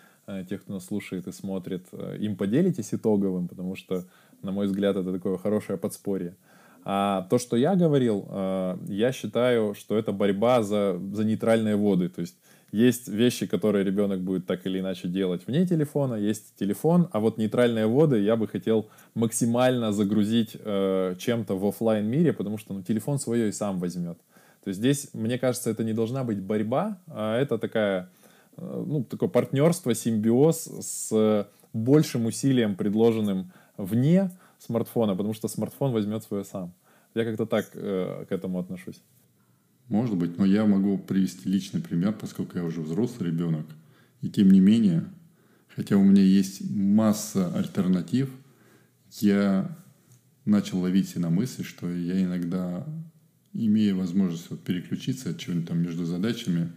[0.49, 1.85] тех, кто нас слушает и смотрит,
[2.19, 4.05] им поделитесь итоговым, потому что,
[4.41, 6.35] на мой взгляд, это такое хорошее подспорье.
[6.85, 12.09] А то, что я говорил, э, я считаю, что это борьба за, за нейтральные воды.
[12.09, 12.35] То есть
[12.71, 17.37] есть вещи, которые ребенок будет так или иначе делать вне телефона, есть телефон, а вот
[17.37, 22.81] нейтральные воды я бы хотел максимально загрузить э, чем-то в офлайн мире, потому что ну,
[22.81, 24.17] телефон свое и сам возьмет.
[24.63, 28.09] То есть здесь, мне кажется, это не должна быть борьба, а это такая,
[28.57, 36.23] э, ну, такое партнерство, симбиоз с большим усилием, предложенным вне, смартфона, потому что смартфон возьмет
[36.23, 36.73] свое сам.
[37.15, 39.01] Я как-то так э, к этому отношусь.
[39.89, 43.65] Может быть, но я могу привести личный пример, поскольку я уже взрослый ребенок.
[44.21, 45.03] И тем не менее,
[45.75, 48.29] хотя у меня есть масса альтернатив,
[49.19, 49.77] я
[50.45, 52.87] начал ловить себя на мысли, что я иногда,
[53.53, 56.71] имея возможность вот переключиться от чего-нибудь там между задачами,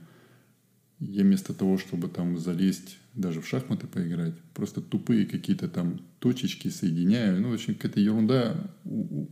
[0.99, 6.69] я вместо того, чтобы там залезть даже в шахматы поиграть, просто тупые какие-то там точечки
[6.69, 7.41] соединяю.
[7.41, 8.57] Ну, в общем, какая-то ерунда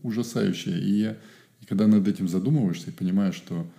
[0.03, 0.79] ужасающая.
[0.79, 1.19] И я,
[1.61, 3.71] и когда над этим задумываешься и понимаешь, что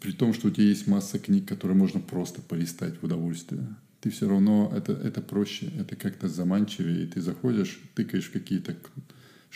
[0.00, 3.66] при том, что у тебя есть масса книг, которые можно просто полистать в удовольствие,
[4.00, 8.76] ты все равно, это, это проще, это как-то заманчивее, и ты заходишь, тыкаешь в какие-то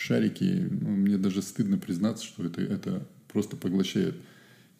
[0.01, 4.15] шарики, ну, мне даже стыдно признаться, что это, это просто поглощает.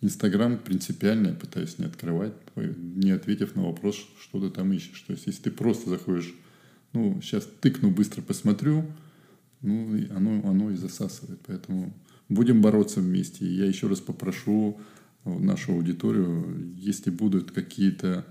[0.02, 5.00] Инстаграм принципиально я пытаюсь не открывать, не ответив на вопрос, что ты там ищешь.
[5.02, 6.34] То есть, если ты просто заходишь,
[6.94, 8.84] ну, сейчас тыкну, быстро посмотрю,
[9.62, 11.40] ну, оно, оно и засасывает.
[11.46, 11.94] Поэтому
[12.28, 13.46] будем бороться вместе.
[13.46, 14.80] Я еще раз попрошу
[15.24, 18.26] нашу аудиторию, если будут какие-то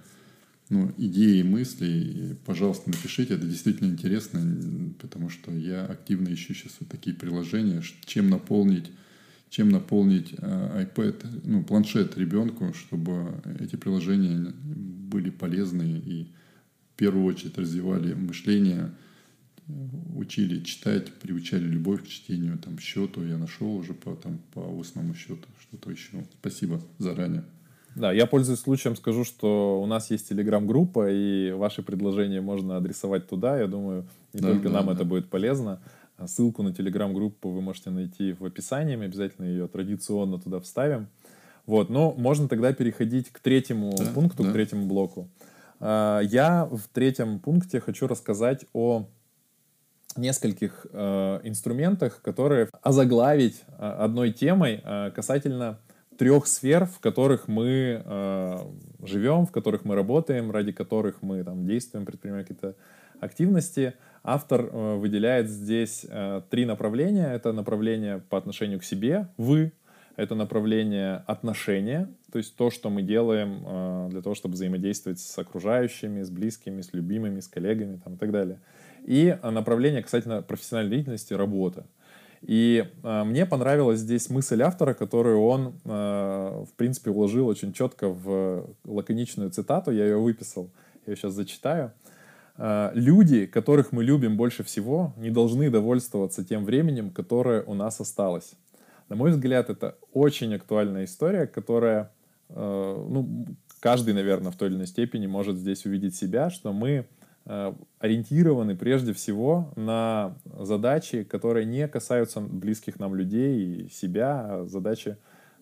[0.70, 3.34] ну, идеи, мысли, пожалуйста, напишите.
[3.34, 8.90] Это действительно интересно, потому что я активно ищу сейчас вот такие приложения, чем наполнить
[9.50, 16.32] чем наполнить э, iPad, ну, планшет ребенку, чтобы эти приложения были полезны и
[16.94, 18.92] в первую очередь развивали мышление,
[20.14, 25.14] учили читать, приучали любовь к чтению, там, счету я нашел уже по, там, по устному
[25.14, 26.24] счету, что-то еще.
[26.40, 27.44] Спасибо заранее.
[27.96, 33.28] Да, я пользуюсь случаем, скажу, что у нас есть телеграм-группа, и ваши предложения можно адресовать
[33.28, 33.58] туда.
[33.58, 34.92] Я думаю, не да, только да, нам да.
[34.92, 35.80] это будет полезно.
[36.24, 41.08] Ссылку на телеграм-группу вы можете найти в описании, мы обязательно ее традиционно туда вставим.
[41.66, 44.50] Вот, но можно тогда переходить к третьему да, пункту, да.
[44.50, 45.28] к третьему блоку.
[45.78, 49.06] А, я в третьем пункте хочу рассказать о
[50.16, 55.78] нескольких э, инструментах, которые озаглавить э, одной темой э, касательно
[56.20, 58.58] трех сфер, в которых мы э,
[59.04, 62.74] живем, в которых мы работаем, ради которых мы там действуем, предпринимаем какие-то
[63.20, 63.94] активности.
[64.22, 67.32] Автор э, выделяет здесь э, три направления.
[67.32, 69.72] Это направление по отношению к себе, вы,
[70.16, 75.38] это направление отношения, то есть то, что мы делаем э, для того, чтобы взаимодействовать с
[75.38, 78.60] окружающими, с близкими, с любимыми, с коллегами там, и так далее.
[79.06, 81.86] И направление касательно профессиональной деятельности, работа.
[82.42, 88.08] И э, мне понравилась здесь мысль автора, которую он, э, в принципе, уложил очень четко
[88.08, 89.90] в лаконичную цитату.
[89.90, 90.70] Я ее выписал,
[91.06, 91.92] я ее сейчас зачитаю.
[92.56, 98.00] Э, Люди, которых мы любим больше всего, не должны довольствоваться тем временем, которое у нас
[98.00, 98.54] осталось.
[99.10, 102.10] На мой взгляд, это очень актуальная история, которая,
[102.48, 102.54] э,
[103.08, 103.46] ну,
[103.80, 107.06] каждый, наверное, в той или иной степени может здесь увидеть себя, что мы
[107.98, 115.16] ориентированы прежде всего на задачи, которые не касаются близких нам людей и себя, а задачи,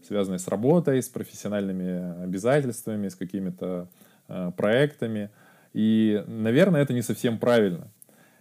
[0.07, 3.89] связанные с работой, с профессиональными обязательствами, с какими-то
[4.29, 5.31] э, проектами.
[5.73, 7.89] И, наверное, это не совсем правильно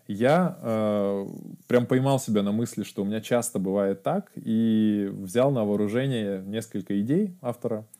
[0.08, 1.28] я э,
[1.68, 6.42] прям поймал себя на мысли, что у меня часто бывает так, и взял на вооружение
[6.46, 7.97] несколько идей автора, э,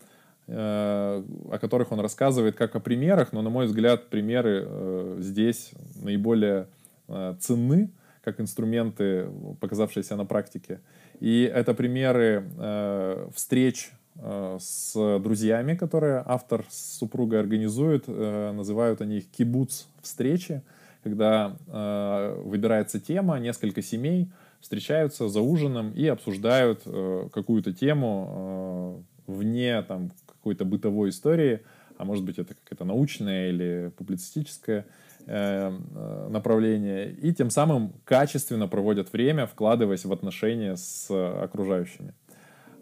[0.48, 6.68] о которых он рассказывает как о примерах, но, на мой взгляд, примеры э, здесь наиболее
[7.08, 7.92] э, ценны,
[8.24, 9.28] как инструменты,
[9.60, 10.80] показавшиеся на практике.
[11.20, 18.06] И это примеры э, встреч э, с друзьями, которые автор с супругой организует.
[18.08, 20.62] Э, называют они их кибуц встречи
[21.08, 24.30] когда э, выбирается тема, несколько семей
[24.60, 30.12] встречаются за ужином и обсуждают э, какую-то тему э, вне там
[30.48, 31.60] какой-то бытовой истории,
[31.98, 34.86] а может быть это какое-то научное или публицистическое
[35.26, 41.12] э, э, направление, и тем самым качественно проводят время, вкладываясь в отношения с
[41.44, 42.14] окружающими.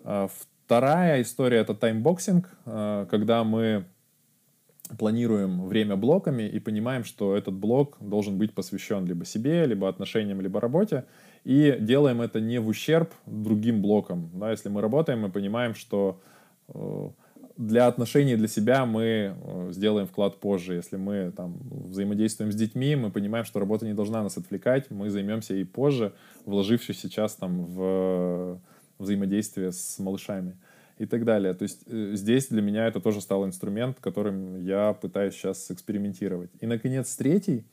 [0.03, 0.27] Э,
[0.65, 3.85] вторая история— это таймбоксинг, э, когда мы
[4.99, 10.39] планируем время блоками и понимаем, что этот блок должен быть посвящен либо себе, либо отношениям,
[10.39, 11.05] либо работе,
[11.43, 14.29] и делаем это не в ущерб другим блокам.
[14.33, 16.19] Да, если мы работаем, мы понимаем, что
[17.57, 20.75] для отношений для себя мы э, сделаем вклад позже.
[20.75, 25.09] Если мы там взаимодействуем с детьми, мы понимаем, что работа не должна нас отвлекать, мы
[25.09, 26.13] займемся и позже,
[26.45, 28.59] вложившись сейчас там в
[28.99, 30.55] взаимодействие с малышами
[30.97, 31.53] и так далее.
[31.53, 36.49] То есть э, здесь для меня это тоже стал инструмент, которым я пытаюсь сейчас экспериментировать.
[36.59, 37.65] И, наконец, третий.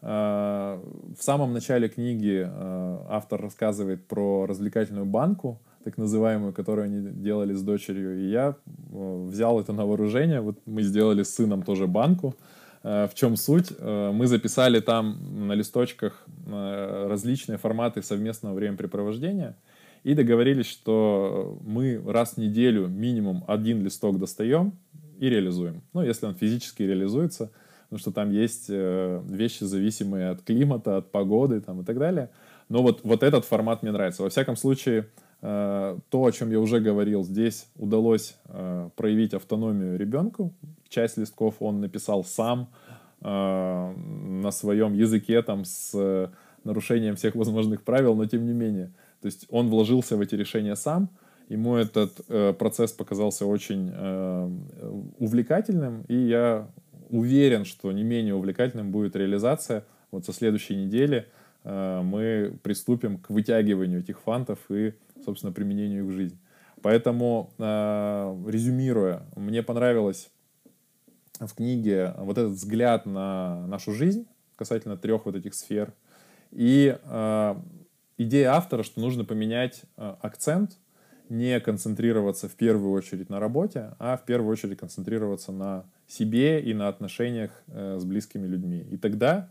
[0.00, 0.80] Э,
[1.18, 7.54] в самом начале книги э, автор рассказывает про развлекательную банку, так называемую, которую они делали
[7.54, 8.20] с дочерью.
[8.20, 8.56] И я
[8.90, 10.40] взял это на вооружение.
[10.40, 12.34] Вот мы сделали с сыном тоже банку.
[12.82, 13.72] В чем суть?
[13.80, 19.56] Мы записали там на листочках различные форматы совместного времяпрепровождения–
[20.04, 24.72] и договорились, что мы раз в неделю минимум один листок достаем
[25.18, 25.82] и реализуем.
[25.92, 27.52] Ну, если он физически реализуется,
[27.84, 32.30] потому что там есть э, вещи, зависимые от климата, от погоды там, и так далее.
[32.68, 34.22] Но вот, вот этот формат мне нравится.
[34.22, 35.04] Во всяком случае, э,
[35.42, 40.54] то, о чем я уже говорил, здесь удалось э, проявить автономию ребенку.
[40.88, 42.68] Часть листков он написал сам
[43.20, 46.30] на своем языке, там, с
[46.64, 48.92] нарушением всех возможных правил, но тем не менее.
[49.20, 51.08] То есть он вложился в эти решения сам,
[51.48, 54.50] ему этот э, процесс показался очень э,
[55.18, 56.68] увлекательным, и я
[57.10, 59.84] уверен, что не менее увлекательным будет реализация.
[60.10, 61.26] Вот со следующей недели
[61.64, 66.38] э, мы приступим к вытягиванию этих фантов и, собственно, применению их в жизнь.
[66.82, 70.30] Поэтому, э, резюмируя, мне понравилось
[71.38, 75.92] в книге вот этот взгляд на нашу жизнь касательно трех вот этих сфер.
[76.50, 77.54] И э,
[78.18, 80.78] идея автора, что нужно поменять э, акцент,
[81.28, 86.74] не концентрироваться в первую очередь на работе, а в первую очередь концентрироваться на себе и
[86.74, 88.84] на отношениях с близкими людьми.
[88.90, 89.48] И тогда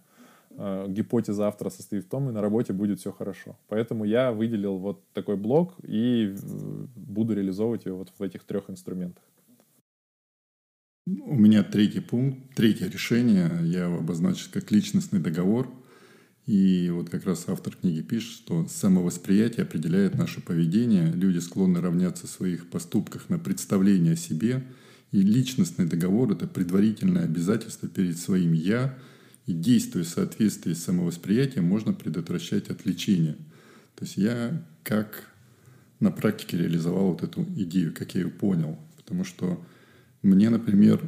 [0.87, 3.57] гипотеза автора состоит в том, и на работе будет все хорошо.
[3.67, 6.35] Поэтому я выделил вот такой блок и
[6.95, 9.23] буду реализовывать его вот в этих трех инструментах.
[11.07, 15.67] У меня третий пункт, третье решение я обозначил как личностный договор–
[16.47, 21.11] и вот как раз автор книги пишет, что самовосприятие определяет наше поведение.
[21.13, 24.63] Люди склонны равняться в своих поступках на представление о себе.
[25.11, 28.97] И личностный договор– это предварительное обязательство перед своим «я».
[29.45, 33.35] И действуя в соответствии с самовосприятием, можно предотвращать отвлечение.
[33.95, 35.27] То есть я как
[35.99, 38.77] на практике реализовал вот эту идею, как я ее понял.
[38.97, 39.63] Потому что
[40.21, 41.01] мне, например,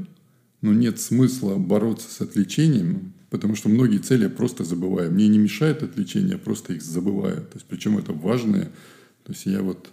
[0.61, 5.11] ну, нет смысла бороться с отвлечением, Потому что многие цели я просто забываю.
[5.11, 7.37] Мне не мешает отвлечение, я просто их забываю.
[7.37, 8.65] То есть, причем это важное.
[9.23, 9.89] То есть я вот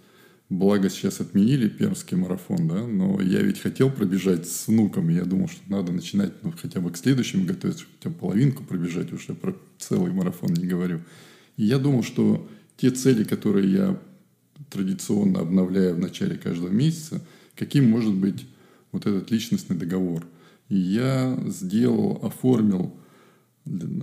[0.51, 5.49] Благо сейчас отменили пермский марафон, да, но я ведь хотел пробежать с внуком, я думал,
[5.49, 9.37] что надо начинать ну, хотя бы к следующему готовиться, хотя бы половинку пробежать, уж я
[9.37, 11.03] про целый марафон не говорю.
[11.57, 14.03] И я думал, что те цели, которые я
[14.71, 17.25] традиционно обновляю в начале каждого месяца,
[17.55, 18.45] каким может быть
[18.91, 20.27] вот этот личностный договор.
[20.69, 22.97] И я сделал, оформил,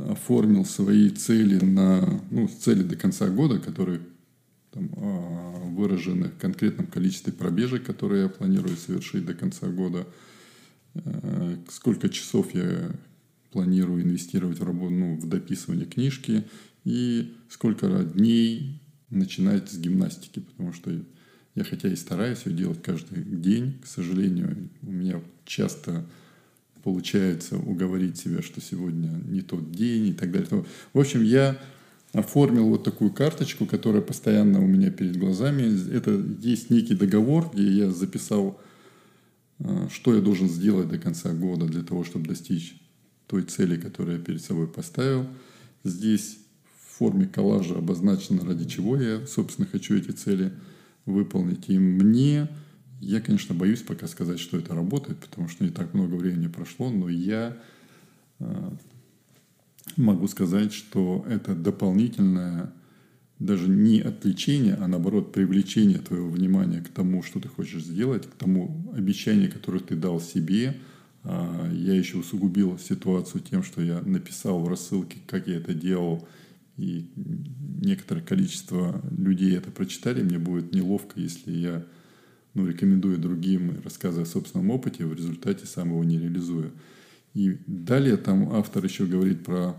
[0.10, 4.00] оформил свои цели на, ну, цели до конца года, которые
[4.78, 10.08] там, а, выражены в конкретном количестве пробежек, которые я планирую совершить до конца года,
[10.94, 12.92] э, сколько часов я
[13.52, 16.46] планирую инвестировать в работу, ну, в дописывание книжки
[16.84, 20.92] и сколько дней начинать с гимнастики, потому что
[21.56, 26.06] я хотя и стараюсь ее делать каждый день, к сожалению, у меня часто
[26.84, 30.66] получается уговорить себя, что сегодня не тот день и так далее.
[30.94, 31.58] В общем, я
[32.18, 35.64] оформил вот такую карточку, которая постоянно у меня перед глазами.
[35.94, 38.60] Это есть некий договор, где я записал,
[39.60, 42.76] э, что я должен сделать до конца года для того, чтобы достичь
[43.28, 45.28] той цели, которую я перед собой поставил.
[45.84, 50.52] Здесь в форме коллажа обозначено, ради чего я, собственно, хочу эти цели
[51.06, 51.70] выполнить.
[51.70, 52.50] И мне,
[53.00, 56.90] я, конечно, боюсь пока сказать, что это работает, потому что не так много времени прошло,
[56.90, 57.56] но я
[58.40, 58.72] э,
[59.96, 62.72] могу сказать, что это дополнительное
[63.40, 68.34] даже не отвлечение, а наоборот привлечение твоего внимания к тому, что ты хочешь сделать, к
[68.34, 70.76] тому обещанию, которое ты дал себе.
[71.24, 76.28] А, я еще усугубил ситуацию тем, что я написал в рассылке, как я это делал,
[76.78, 77.10] и
[77.82, 80.24] некоторое количество людей это прочитали.
[80.24, 81.86] Мне будет неловко, если я
[82.54, 86.72] ну, рекомендую другим, рассказывая о собственном опыте, в результате сам его не реализую.
[87.38, 89.76] И далее там автор еще говорит про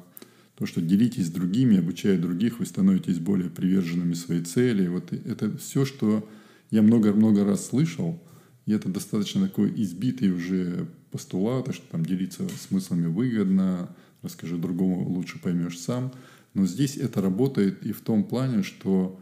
[0.55, 4.87] то, что делитесь с другими, обучая других, вы становитесь более приверженными своей цели.
[4.87, 6.29] Вот это все, что
[6.71, 8.23] я много-много раз слышал,
[8.67, 13.89] и это достаточно такой избитый уже постулат, что там делиться смыслами выгодно,
[14.23, 16.13] расскажи другому, лучше поймешь сам.
[16.55, 19.21] Но здесь это работает и в том плане, что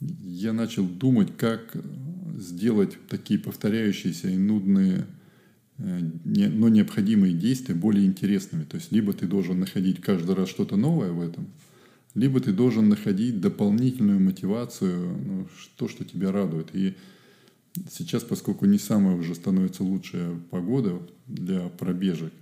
[0.00, 1.76] я начал думать, как
[2.36, 5.06] сделать такие повторяющиеся и нудные
[5.78, 8.64] но необходимые действия более интересными.
[8.64, 11.48] То есть либо ты должен находить каждый раз что-то новое в этом,
[12.14, 16.68] либо ты должен находить дополнительную мотивацию, ну, то, что тебя радует.
[16.74, 16.94] И
[17.90, 22.32] сейчас, поскольку не самая уже становится лучшая погода для пробежек,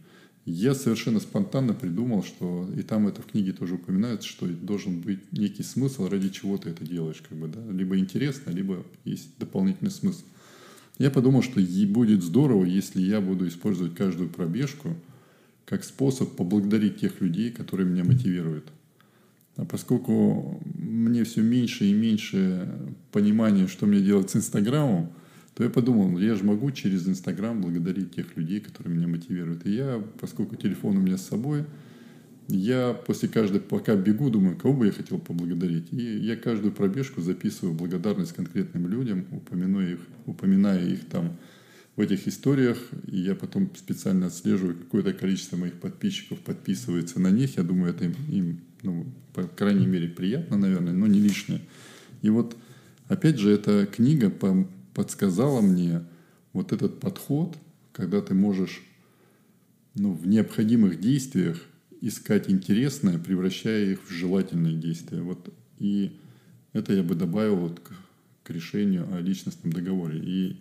[0.46, 5.20] я совершенно спонтанно придумал, что и там это в книге тоже упоминается, что должен быть
[5.32, 7.60] некий смысл, ради чего ты это делаешь, как бы, да?
[7.70, 10.24] либо интересно, либо есть дополнительный смысл.
[11.00, 14.94] Я подумал, что будет здорово, если я буду использовать каждую пробежку
[15.64, 18.70] как способ поблагодарить тех людей, которые меня мотивируют.
[19.56, 22.68] А поскольку мне все меньше и меньше
[23.12, 25.10] понимания, что мне делать с Инстаграмом,
[25.54, 29.64] то я подумал, я же могу через Инстаграм благодарить тех людей, которые меня мотивируют.
[29.66, 31.64] И я, поскольку телефон у меня с собой,
[32.50, 35.92] я после каждой, пока бегу, думаю, кого бы я хотел поблагодарить.
[35.92, 41.36] И я каждую пробежку записываю благодарность конкретным людям, упомяну их, упоминая их там
[41.96, 42.78] в этих историях.
[43.06, 47.56] И я потом специально отслеживаю, какое-то количество моих подписчиков подписывается на них.
[47.56, 51.60] Я думаю, это им, им ну, по крайней мере, приятно, наверное, но не лишнее.
[52.22, 52.56] И вот,
[53.08, 54.32] опять же, эта книга
[54.94, 56.02] подсказала мне
[56.52, 57.56] вот этот подход,
[57.92, 58.82] когда ты можешь
[59.94, 61.60] ну, в необходимых действиях
[62.00, 65.20] искать интересное, превращая их в желательные действия.
[65.20, 65.52] Вот.
[65.78, 66.16] И
[66.72, 67.92] это я бы добавил вот к,
[68.42, 70.18] к решению о личностном договоре.
[70.18, 70.56] И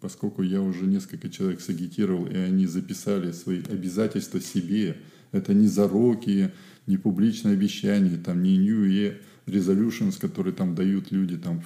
[0.00, 4.96] поскольку я уже несколько человек сагитировал, и они записали свои обязательства себе,
[5.30, 6.50] это не зароки,
[6.86, 11.62] не публичные обещания, там, не New Year Resolutions, которые там дают люди, там,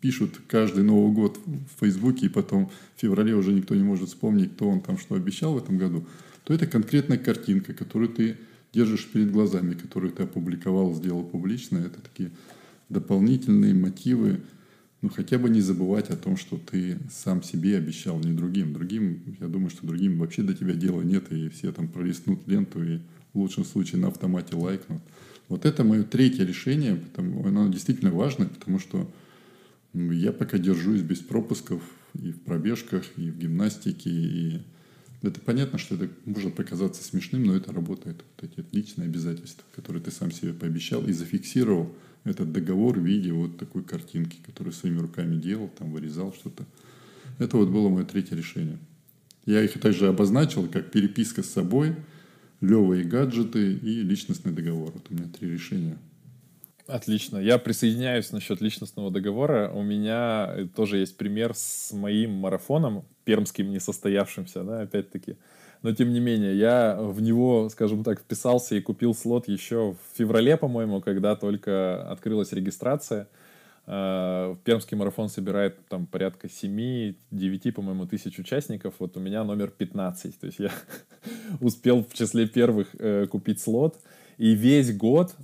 [0.00, 4.52] пишут каждый Новый год в Фейсбуке, и потом в феврале уже никто не может вспомнить,
[4.52, 6.06] кто он там что обещал в этом году
[6.44, 8.36] то это конкретная картинка, которую ты
[8.72, 11.78] держишь перед глазами, которую ты опубликовал, сделал публично.
[11.78, 12.30] Это такие
[12.88, 14.40] дополнительные мотивы,
[15.00, 18.72] ну хотя бы не забывать о том, что ты сам себе обещал, не другим.
[18.72, 22.82] Другим, я думаю, что другим вообще до тебя дела нет, и все там пролистнут ленту
[22.82, 22.98] и
[23.32, 25.02] в лучшем случае на автомате лайкнут.
[25.48, 29.12] Вот это мое третье решение, потому, оно действительно важно, потому что
[29.92, 31.82] я пока держусь без пропусков
[32.14, 34.62] и в пробежках, и в гимнастике, и
[35.28, 38.22] это понятно, что это может показаться смешным, но это работает.
[38.36, 41.94] Вот эти личные обязательства, которые ты сам себе пообещал и зафиксировал
[42.24, 46.64] этот договор в виде вот такой картинки, которую своими руками делал, там вырезал что-то.
[47.38, 48.78] Это вот было мое третье решение.
[49.46, 51.96] Я их также обозначил как переписка с собой,
[52.60, 54.92] левые гаджеты и личностный договор.
[54.92, 55.98] Вот у меня три решения.
[56.86, 57.38] Отлично.
[57.38, 59.70] Я присоединяюсь насчет личностного договора.
[59.72, 65.36] У меня тоже есть пример с моим марафоном, пермским несостоявшимся, да, опять-таки.
[65.80, 70.18] Но тем не менее, я в него, скажем так, вписался и купил слот еще в
[70.18, 73.28] феврале, по-моему, когда только открылась регистрация.
[73.86, 78.94] Uh, Пермский марафон собирает там порядка 7-9, по-моему, тысяч участников.
[78.98, 80.40] Вот у меня номер 15.
[80.40, 80.70] То есть я
[81.60, 83.98] успел в числе первых э, купить слот.
[84.38, 85.34] И весь год,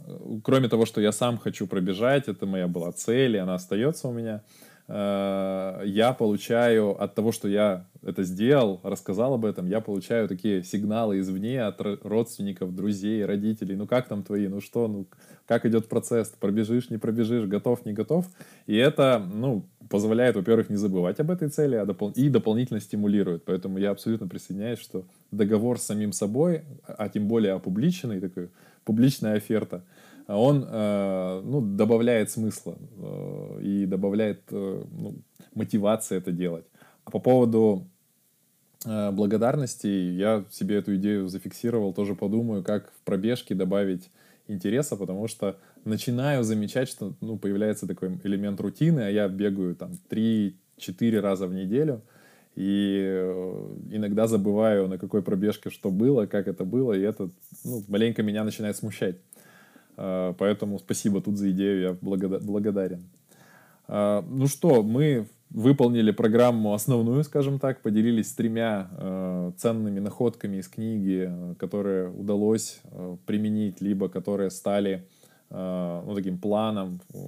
[0.45, 4.13] кроме того, что я сам хочу пробежать, это моя была цель, и она остается у
[4.13, 4.43] меня,
[4.89, 10.63] э, я получаю от того, что я это сделал, рассказал об этом, я получаю такие
[10.65, 13.77] сигналы извне от родственников, друзей, родителей.
[13.77, 15.07] Ну как там твои, ну что, ну
[15.47, 18.27] как идет процесс, пробежишь, не пробежишь, готов, не готов.
[18.67, 23.45] И это, ну, позволяет, во-первых, не забывать об этой цели, а допол- и дополнительно стимулирует.
[23.45, 28.51] Поэтому я абсолютно присоединяюсь, что договор с самим собой, а тем более опубличенный такой,
[28.85, 29.85] публичная оферта,
[30.27, 35.17] он э, ну, добавляет смысла э, и добавляет э, ну,
[35.55, 36.65] мотивации это делать.
[37.05, 37.87] А по поводу
[38.83, 44.09] благодарности я себе эту идею зафиксировал, тоже подумаю, как в пробежке добавить
[44.49, 49.93] интереса, потому что начинаю замечать, что ну, появляется такой элемент рутины, а я бегаю там
[50.09, 50.55] 3-4
[51.21, 52.01] раза в неделю,
[52.57, 57.31] и э, иногда забываю, на какой пробежке что было, как это было, и это
[57.65, 59.17] ну, маленько меня начинает смущать.
[59.97, 63.05] А, поэтому спасибо тут за идею, я благодарен.
[63.87, 70.69] А, ну что, мы выполнили программу основную, скажем так, поделились тремя э, ценными находками из
[70.69, 75.09] книги, которые удалось э, применить, либо которые стали
[75.51, 77.19] э, ну, таким планом, э,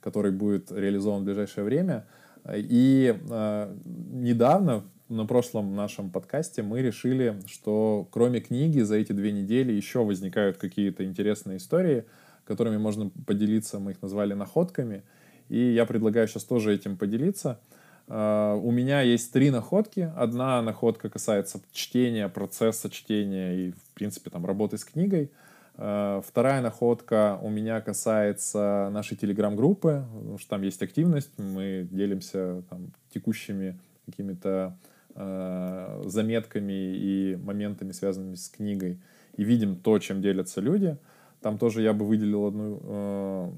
[0.00, 2.06] который будет реализован в ближайшее время.
[2.54, 3.76] И э,
[4.12, 10.04] недавно, на прошлом нашем подкасте, мы решили, что кроме книги за эти две недели еще
[10.04, 12.04] возникают какие-то интересные истории,
[12.44, 15.02] которыми можно поделиться, мы их назвали находками.
[15.48, 17.60] И я предлагаю сейчас тоже этим поделиться.
[18.08, 20.12] Uh, у меня есть три находки.
[20.14, 25.32] Одна находка касается чтения, процесса чтения и, в принципе, там, работы с книгой.
[25.78, 32.62] Э, вторая находка у меня касается нашей телеграм-группы, потому что там есть активность, мы делимся
[32.70, 34.78] там, текущими какими-то
[35.14, 39.00] э, заметками и моментами, связанными с книгой,
[39.36, 40.96] и видим то, чем делятся люди.
[41.42, 43.50] Там тоже я бы выделил одну, э,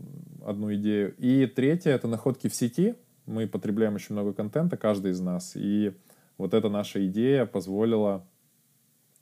[0.46, 1.14] одну идею.
[1.18, 2.96] И третье— это находки в сети.
[3.26, 5.92] Мы потребляем очень много контента, каждый из нас, и
[6.36, 8.24] вот эта наша идея позволила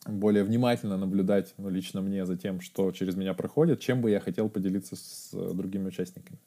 [0.08, 4.20] более внимательно наблюдать, ну, лично мне, за тем, что через меня проходит, чем бы я
[4.20, 6.38] хотел поделиться с э, другими участниками.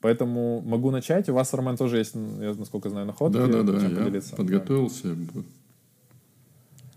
[0.00, 1.28] Поэтому могу начать.
[1.28, 3.36] У вас, Роман, тоже есть, я, насколько знаю, находки.
[3.36, 3.72] Да, да, да.
[3.72, 4.36] Я поделиться.
[4.36, 5.14] подготовился.
[5.14, 5.42] Да.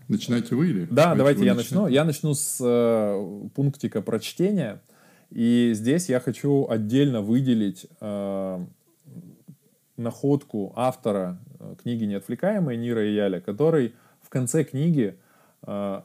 [0.08, 0.86] Начинайте вы или?
[0.90, 1.88] Да, давайте я начну.
[1.88, 4.80] Я начну с э, пунктика про чтение.
[5.30, 8.66] И здесь я хочу отдельно выделить э,
[9.96, 15.16] находку автора э, книги «Неотвлекаемые» Нира и Яля, который в конце книги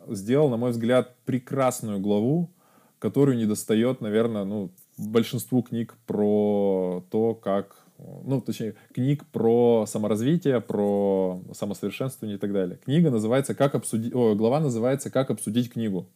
[0.07, 2.51] сделал, на мой взгляд, прекрасную главу,
[2.99, 10.61] которую не достает, наверное, ну, большинству книг про то, как, ну, точнее, книг про саморазвитие,
[10.61, 12.79] про самосовершенствование и так далее.
[12.83, 16.07] Книга называется «Как обсудить», о, глава называется «Как обсудить книгу».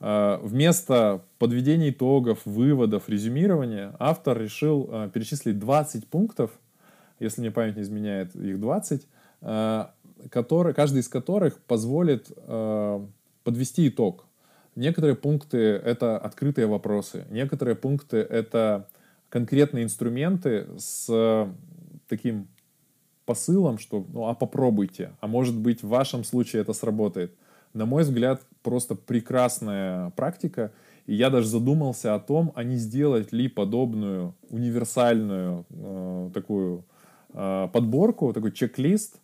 [0.00, 6.50] А, вместо подведения итогов, выводов, резюмирования автор решил а, перечислить 20 пунктов,
[7.18, 9.06] если мне память не изменяет, их 20,
[10.30, 13.06] которые, каждый из которых позволит э,
[13.44, 14.24] подвести итог.
[14.74, 18.88] Некоторые пункты— это открытые вопросы, некоторые пункты— это
[19.28, 21.48] конкретные инструменты с
[22.08, 22.48] таким
[23.28, 27.34] посылом, что ну а попробуйте, а может быть в вашем случае это сработает.
[27.74, 30.72] На мой взгляд, просто прекрасная практика,
[31.06, 36.84] и я даже задумался о том, а не сделать ли подобную универсальную э, такую
[37.34, 39.20] э, подборку, такой чек-лист,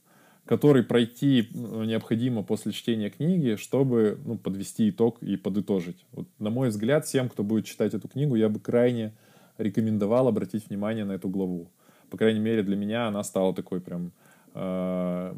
[0.47, 6.05] который пройти ну, необходимо после чтения книги, чтобы ну, подвести итог и подытожить.
[6.13, 9.15] Вот, на мой взгляд, всем, кто будет читать эту книгу, я бы крайне
[9.57, 11.71] рекомендовал обратить внимание на эту главу.
[12.11, 14.13] По крайней мере, для меня она стала такой прям
[14.55, 15.35] э,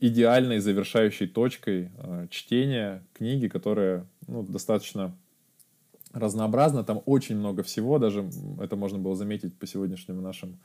[0.00, 5.14] идеальной завершающей точкой э, чтения книги, которая ну, достаточно
[6.12, 6.82] разнообразна.
[6.82, 8.28] Там очень много всего, даже
[8.60, 10.56] это можно было заметить по сегодняшним нашим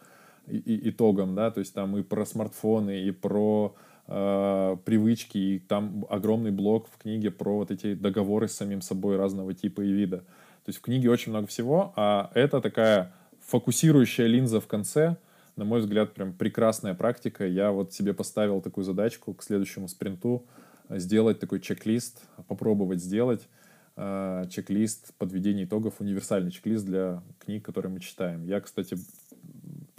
[0.57, 3.75] и, итогом, да, то есть там и про смартфоны, и про
[4.07, 9.17] э, привычки, и там огромный блок в книге про вот эти договоры с самим собой
[9.17, 10.17] разного типа и вида.
[10.17, 13.13] То есть в книге очень много всего, а это такая
[13.47, 15.17] фокусирующая линза в конце,
[15.55, 17.45] на мой взгляд, прям прекрасная практика.
[17.47, 20.45] Я вот себе поставил такую задачку к следующему спринту,
[20.89, 23.47] сделать такой чек-лист, попробовать сделать.
[23.95, 28.43] э, чек-лист подведения итогов, универсальный чек-лист для книг, которые мы читаем.
[28.45, 28.97] Я, кстати,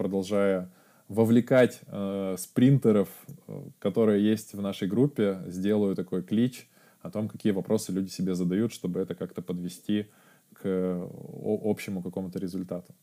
[0.02, 0.68] продолжая
[1.06, 3.08] вовлекать э, спринтеров,
[3.46, 6.68] э, которые есть в нашей группе, сделаю такой клич
[7.02, 10.06] о том, какие вопросы люди себе задают, чтобы это как-то подвести
[10.54, 11.08] к
[11.44, 12.94] общему какому-то результату.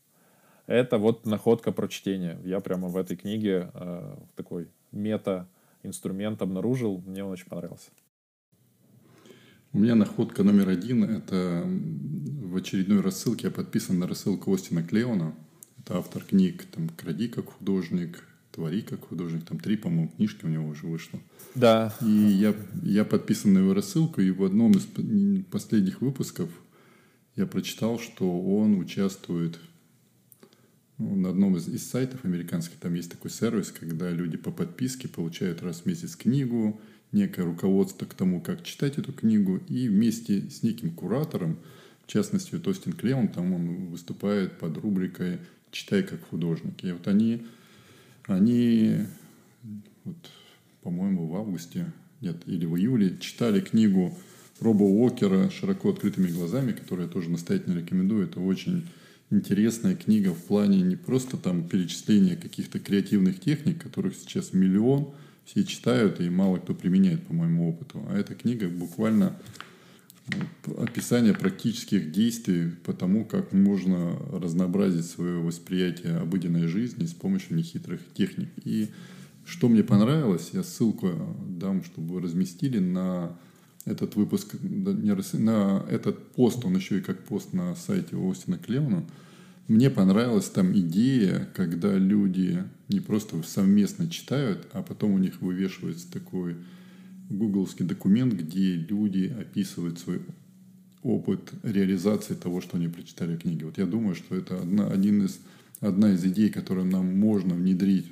[0.66, 2.38] Это вот находка про чтение.
[2.44, 7.02] Я прямо в этой книге э, такой мета-инструмент обнаружил.
[7.06, 7.90] Мне он очень понравился.
[9.72, 15.34] У меня находка номер один– это в очередной рассылке я подписан на рассылку Остина Клеона.
[15.84, 19.44] Это автор книг там «Кради как художник», «Твори как художник».
[19.44, 21.20] Там три, по-моему, книжки у него уже вышло.
[21.54, 21.94] Да.
[22.02, 24.86] И я, я подписан на его рассылку, и в одном из
[25.50, 26.50] последних выпусков
[27.36, 29.58] я прочитал, что он участвует
[30.98, 35.08] ну, на одном из, из сайтов американских там есть такой сервис, когда люди по подписке
[35.08, 36.78] получают раз в месяц книгу,
[37.12, 41.58] некое руководство к тому, как читать эту книгу, и вместе с неким куратором,
[42.04, 45.38] в частности, вот Остин Клеон, там он выступает под рубрикой
[45.70, 46.82] «Читай как художник».
[46.84, 47.46] И вот они,
[48.26, 49.06] они
[50.04, 50.16] вот,
[50.82, 54.16] по-моему, в августе, нет, или в июле читали книгу
[54.60, 58.24] Роба Уокера «Широко открытыми глазами», которую я тоже настоятельно рекомендую.
[58.26, 58.86] Это очень
[59.30, 65.12] интересная книга в плане не просто там перечисления каких-то креативных техник, которых сейчас миллион,
[65.44, 68.04] все читают и мало кто применяет, по моему опыту.
[68.08, 69.36] А эта книга буквально
[70.78, 78.00] описание практических действий по тому, как можно разнообразить свое восприятие обыденной жизни с помощью нехитрых
[78.14, 78.48] техник.
[78.64, 78.90] И
[79.44, 81.12] что мне понравилось, я ссылку
[81.48, 83.36] дам, чтобы вы разместили на
[83.84, 89.04] этот выпуск, на этот пост, он еще и как пост на сайте Остина Клевана,
[89.68, 96.10] мне понравилась там идея, когда люди не просто совместно читают, а потом у них вывешивается
[96.10, 96.56] такой
[97.30, 100.20] гугловский документ, где люди описывают свой
[101.02, 103.66] опыт реализации того, что они прочитали в книге.
[103.66, 105.40] Вот я думаю, что это одна, один из,
[105.80, 108.06] одна из идей, которую нам можно внедрить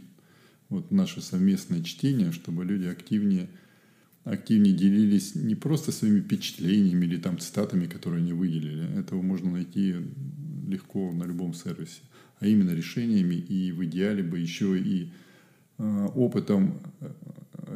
[0.69, 3.49] вот наше совместное чтение, чтобы люди активнее
[4.25, 8.99] активнее делились не просто своими впечатлениями или там цитатами, которые они выделили.
[8.99, 9.97] Этого можно найти
[10.66, 12.03] легко на любом сервисе.
[12.41, 15.11] А именно решениями и в идеале бы еще и
[15.79, 16.79] э, опытом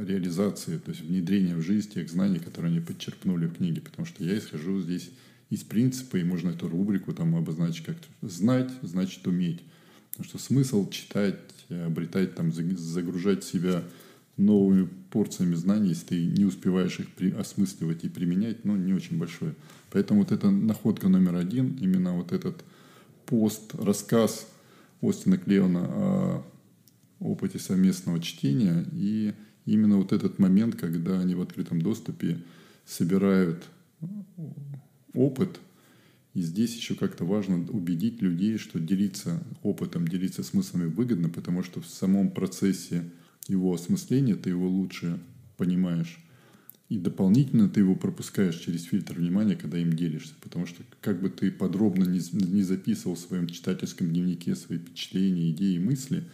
[0.07, 3.81] реализации, то есть внедрения в жизнь тех знаний, которые они подчерпнули в книге.
[3.81, 5.11] Потому что я исхожу здесь
[5.51, 9.63] из принципа, и можно эту рубрику там обозначить как знать, значит уметь.
[10.11, 11.39] Потому что смысл читать,
[11.69, 13.83] обретать, там, загружать себя
[14.37, 19.19] новыми порциями знаний, если ты не успеваешь их при, осмысливать и применять, ну, не очень
[19.19, 19.55] большое.
[19.91, 22.65] Поэтому вот эта находка номер один, именно вот этот
[23.27, 24.47] пост, рассказ
[25.03, 26.47] Остина Клеона о
[27.21, 29.33] опыте совместного чтения и
[29.67, 32.43] именно вот этот момент, когда они в открытом доступе
[32.85, 33.65] собирают
[35.15, 35.61] опыт,
[36.35, 41.81] и здесь еще как-то важно убедить людей, что делиться опытом, делиться смыслами выгодно, потому что
[41.81, 43.05] в самом процессе
[43.49, 45.21] его осмысления, ты его лучше
[45.57, 46.19] понимаешь.
[46.89, 50.35] И дополнительно ты его пропускаешь через фильтр внимания, когда им делишься.
[50.43, 55.51] Потому что как бы ты подробно не, не записывал в своем читательском дневнике свои впечатления,
[55.51, 56.25] идеи, мысли,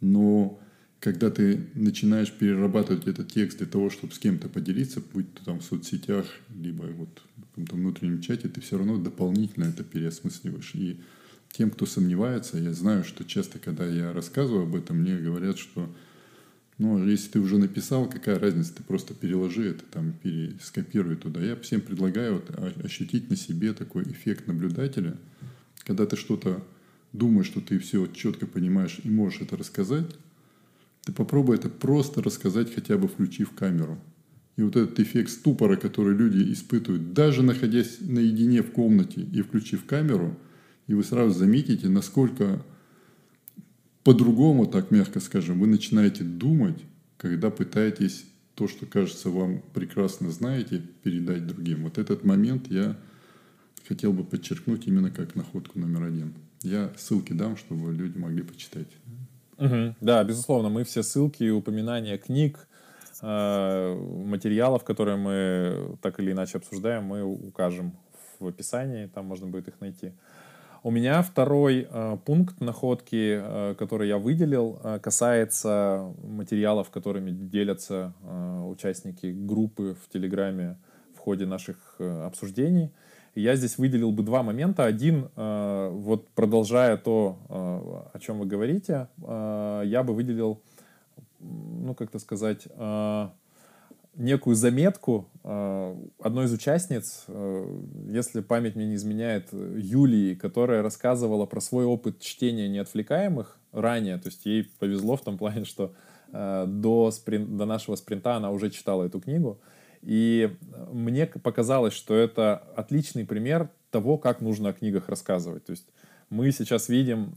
[0.00, 0.60] но
[1.02, 5.58] когда ты начинаешь перерабатывать этот текст для того, чтобы с кем-то поделиться, будь то там
[5.58, 10.76] в соцсетях, либо вот в каком-то внутреннем чате, ты все равно дополнительно это переосмысливаешь.
[10.76, 11.00] И
[11.50, 15.92] тем, кто сомневается, я знаю, что часто, когда я рассказываю об этом, мне говорят, что
[16.78, 21.40] ну, если ты уже написал, какая разница, ты просто переложи это, там, перескопируй туда.
[21.42, 25.18] Я всем предлагаю вот, ощутить на себе такой эффект наблюдателя,
[25.84, 26.64] когда ты что-то
[27.12, 30.06] думаешь, что ты все четко понимаешь и можешь это рассказать,
[31.04, 33.98] ты попробуй это просто рассказать, хотя бы включив камеру.
[34.56, 39.86] И вот этот эффект ступора, который люди испытывают, даже находясь наедине в комнате и включив
[39.86, 40.38] камеру,
[40.86, 42.62] и вы сразу заметите, насколько
[44.04, 46.78] по-другому, так мягко скажем, вы начинаете думать,
[47.16, 48.24] когда пытаетесь
[48.54, 51.84] то, что кажется вам прекрасно знаете, передать другим.
[51.84, 52.98] Вот этот момент я
[53.88, 56.34] хотел бы подчеркнуть именно как находку номер один.
[56.62, 58.88] Я ссылки дам, чтобы люди могли почитать.
[59.62, 59.94] Угу.
[60.00, 62.66] Да, безусловно, мы все ссылки и упоминания книг,
[63.22, 63.94] э,
[64.26, 67.92] материалов, которые мы так или иначе обсуждаем, мы укажем
[68.40, 70.12] в описании, там можно будет их найти.
[70.84, 78.12] У меня второй э, пункт находки, э, который я выделил, э, касается материалов, которыми делятся
[78.24, 80.76] э, участники группы в Телеграме
[81.14, 82.90] в ходе наших э, обсуждений.
[83.34, 84.84] Я здесь выделил бы два момента.
[84.84, 90.60] Один, э, вот продолжая то, э, о чем вы говорите, э, я бы выделил,
[91.40, 92.68] ну, как-то сказать,
[94.14, 97.24] некую заметку одной из участниц,
[98.08, 104.18] если память мне не изменяет, Юлии, которая рассказывала про свой опыт чтения неотвлекаемых ранее.
[104.18, 105.94] То есть ей повезло в том плане, что
[106.30, 109.58] до, сприн, до нашего спринта она уже читала эту книгу.
[110.02, 110.54] И
[110.92, 115.64] мне показалось, что это отличный пример того, как нужно о книгах рассказывать.
[115.64, 115.86] То есть
[116.30, 117.34] мы сейчас видим,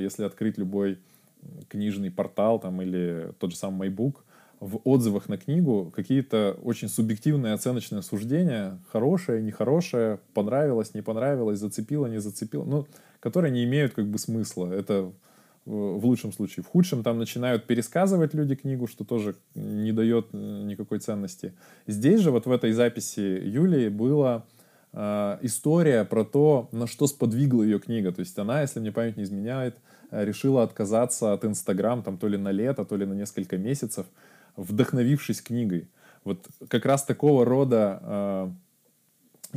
[0.00, 0.98] если открыть любой
[1.68, 4.16] книжный портал там, или тот же самый MyBook,
[4.60, 12.06] в отзывах на книгу какие-то очень субъективные оценочные суждения, хорошее, нехорошее, понравилось, не понравилось, зацепило,
[12.06, 12.86] не зацепило, ну,
[13.20, 14.72] которые не имеют как бы смысла.
[14.72, 15.12] Это
[15.68, 16.64] в лучшем случае.
[16.64, 21.52] В худшем там начинают пересказывать люди книгу, что тоже не дает э, никакой ценности.
[21.86, 24.46] Здесь же вот в этой записи Юлии была
[24.94, 28.12] э, история про то, на что сподвигла ее книга.
[28.12, 29.76] То есть она, если мне память не изменяет,
[30.10, 34.06] э, решила отказаться от Инстаграм там то ли на лето, то ли на несколько месяцев,
[34.56, 35.88] вдохновившись книгой.
[36.24, 38.50] Вот как раз такого рода э,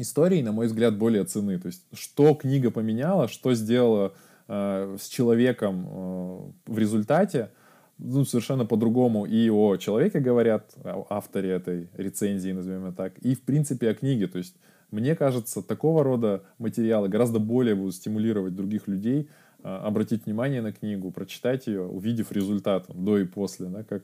[0.01, 1.57] истории, на мой взгляд, более ценны.
[1.57, 4.14] То есть, что книга поменяла, что сделала
[4.52, 7.49] э, с человеком э, в результате,
[7.97, 13.36] ну, совершенно по-другому и о человеке говорят, о авторе этой рецензии, назовем это так, и,
[13.36, 14.28] в принципе, о книге.
[14.28, 14.56] То есть,
[14.91, 19.30] мне кажется, такого рода материалы гораздо более будут стимулировать других людей
[19.64, 24.04] э, обратить внимание на книгу, прочитать ее, увидев результат до и после, да, как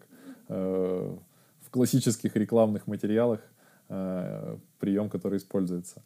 [0.50, 1.16] Э,
[1.62, 3.42] в классических рекламных материалах
[3.90, 6.02] э, прием, который используется.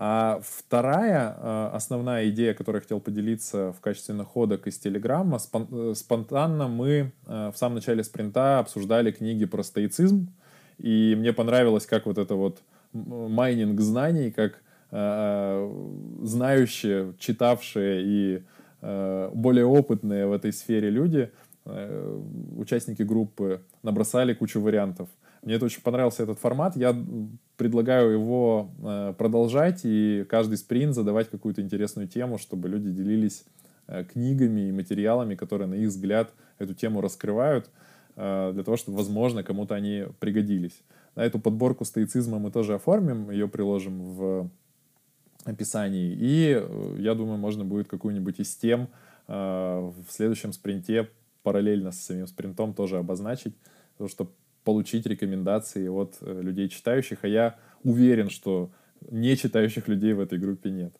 [0.00, 6.68] А вторая э, основная идея, которой я хотел поделиться в качестве находок из Телеграма, спонтанно
[6.68, 10.32] мы в самом начале спринта обсуждали книги про стоицизм,
[10.78, 14.62] и мне понравилось, как вот это вот майнинг знаний, как
[16.22, 18.44] знающие, читавшие и
[18.80, 21.32] более опытные в этой сфере люди–
[21.70, 22.20] Э,
[22.56, 25.08] участники группы набросали кучу вариантов.
[25.42, 26.76] Мне это очень понравился этот формат.
[26.76, 26.96] Я
[27.56, 33.44] предлагаю его э, продолжать и каждый спринт задавать какую-то интересную тему, чтобы люди делились
[33.86, 37.70] э, книгами и материалами, которые, на их взгляд, эту тему раскрывают,
[38.16, 40.82] для того, чтобы, возможно, кому-то они пригодились.
[41.14, 44.50] Эту подборку стоицизма мы тоже оформим, ее приложим в
[45.44, 46.16] описании.
[46.18, 46.60] И
[46.98, 48.88] я думаю, можно будет какую-нибудь из тем
[49.28, 51.08] в следующем спринте
[51.44, 53.54] параллельно с самим спринтом тоже обозначить,
[54.08, 54.32] чтобы
[54.68, 58.70] получить рекомендации от э, людей читающих, а я уверен, что
[59.10, 60.94] не читающих людей в этой группе нет.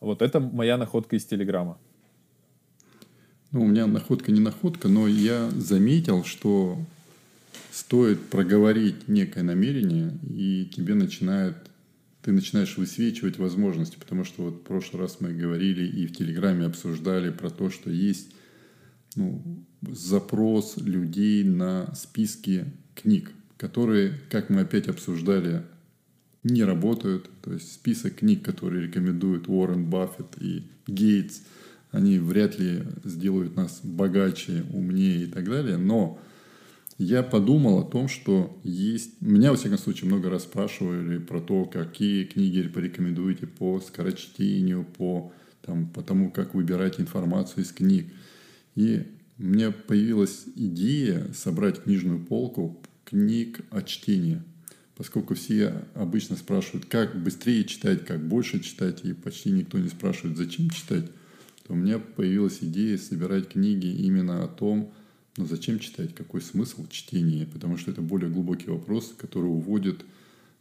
[0.00, 1.76] Вот это моя находка из Телеграма.
[3.52, 6.78] Ну, у меня находка не находка, но я заметил, что
[7.70, 11.56] стоит проговорить некое намерение, и тебе начинает,
[12.22, 16.64] ты начинаешь высвечивать возможности, потому что вот в прошлый раз мы говорили и в Телеграме
[16.64, 18.30] обсуждали про то, что есть
[19.16, 22.64] ну, запрос людей на списки
[22.96, 25.62] книг, которые, как мы опять обсуждали,
[26.42, 27.30] не работают.
[27.42, 31.40] То есть список книг, которые рекомендуют Уоррен Баффет и Гейтс,
[31.90, 35.76] они вряд ли сделают нас богаче, умнее и так далее.
[35.76, 36.18] Но
[36.98, 39.20] я подумал о том, что есть...
[39.20, 45.32] Меня, во всяком случае, много раз спрашивали про то, какие книги порекомендуете по скорочтению, по,
[45.62, 48.06] там, по тому, как выбирать информацию из книг.
[48.74, 49.06] И
[49.38, 54.42] меня появилась идея собрать книжную полку книг о чтении.
[54.96, 60.38] Поскольку все обычно спрашивают, как быстрее читать, как больше читать, и почти никто не спрашивает,
[60.38, 61.10] зачем читать,
[61.66, 64.92] то у меня появилась идея собирать книги именно о том,
[65.36, 70.04] ну зачем читать, какой смысл чтения, потому что это более глубокий вопрос, который уводит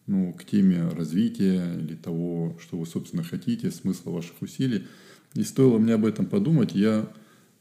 [0.05, 4.85] ну, к теме развития или того, что вы, собственно, хотите, смысла ваших усилий.
[5.33, 7.09] И стоило мне об этом подумать, я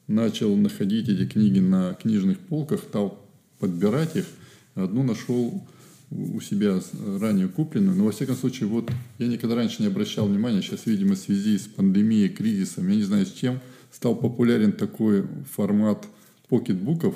[0.07, 3.25] начал находить эти книги на книжных полках, стал
[3.59, 4.27] подбирать их.
[4.75, 5.63] Одну нашел
[6.11, 6.81] у себя
[7.19, 11.15] ранее купленную, но во всяком случае, вот я никогда раньше не обращал внимания, сейчас, видимо,
[11.15, 16.07] в связи с пандемией, кризисом, я не знаю с чем, стал популярен такой формат
[16.49, 17.15] покетбуков.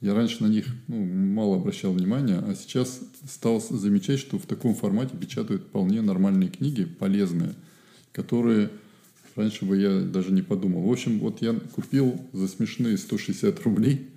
[0.00, 4.74] Я раньше на них ну, мало обращал внимания, а сейчас стал замечать, что в таком
[4.74, 7.54] формате печатают вполне нормальные книги, полезные,
[8.12, 8.70] которые
[9.36, 10.82] Раньше бы я даже не подумал.
[10.82, 14.08] В общем, вот я купил за смешные 160 рублей.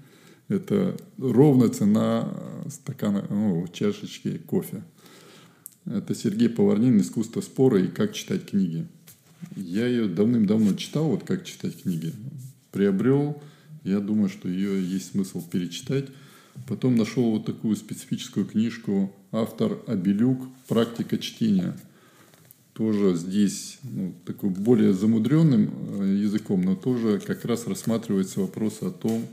[0.47, 2.33] Это ровно цена
[2.69, 4.83] стакана, ну, чашечки кофе.
[5.85, 8.87] Это Сергей Поварнин «Искусство спора и как читать книги».
[9.55, 12.13] Я ее давным-давно читал, вот как читать книги.
[12.71, 13.41] Приобрел,
[13.83, 16.05] я думаю, что ее есть смысл перечитать.
[16.67, 21.77] Потом нашел вот такую специфическую книжку автор Абелюк «Практика чтения»
[22.79, 25.69] тоже здесь ну, такой более замудренным
[25.99, 29.27] э, языком, но тоже как раз рассматривается вопрос о том,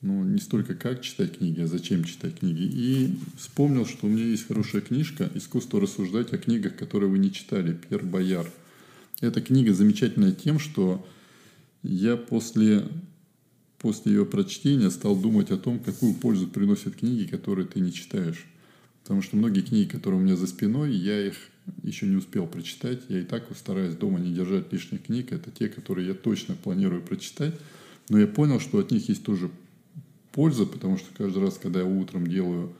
[0.00, 2.64] ну, не столько как читать книги, а зачем читать книги.
[2.64, 7.30] И вспомнил, что у меня есть хорошая книжка «Искусство рассуждать о книгах, которые вы не
[7.30, 8.50] читали» Пьер Бояр.
[9.20, 11.06] Эта книга замечательная тем, что
[11.84, 12.88] я после,
[13.78, 18.44] после ее прочтения стал думать о том, какую пользу приносят книги, которые ты не читаешь.
[19.04, 21.36] Потому что многие книги, которые у меня за спиной, я их
[21.82, 23.02] еще не успел прочитать.
[23.08, 25.32] Я и так стараюсь дома не держать лишних книг.
[25.32, 27.54] Это те, которые я точно планирую прочитать.
[28.08, 29.50] Но я понял, что от них есть тоже
[30.32, 32.74] польза, потому что каждый раз, когда я утром делаю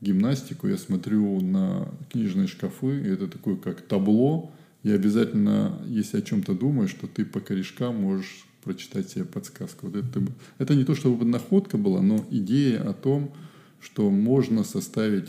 [0.00, 4.50] гимнастику, я смотрю на книжные шкафы, и это такое как табло,
[4.82, 9.88] и обязательно, если о чем-то думаешь, что ты по корешкам можешь прочитать себе подсказку.
[9.88, 10.22] Вот это,
[10.58, 13.32] это не то, чтобы находка была, но идея о том,
[13.80, 15.28] что можно составить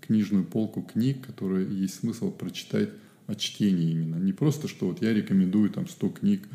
[0.00, 2.90] книжную полку книг, которые есть смысл прочитать
[3.26, 4.16] о чтении именно.
[4.16, 6.48] Не просто, что вот я рекомендую там 100 книг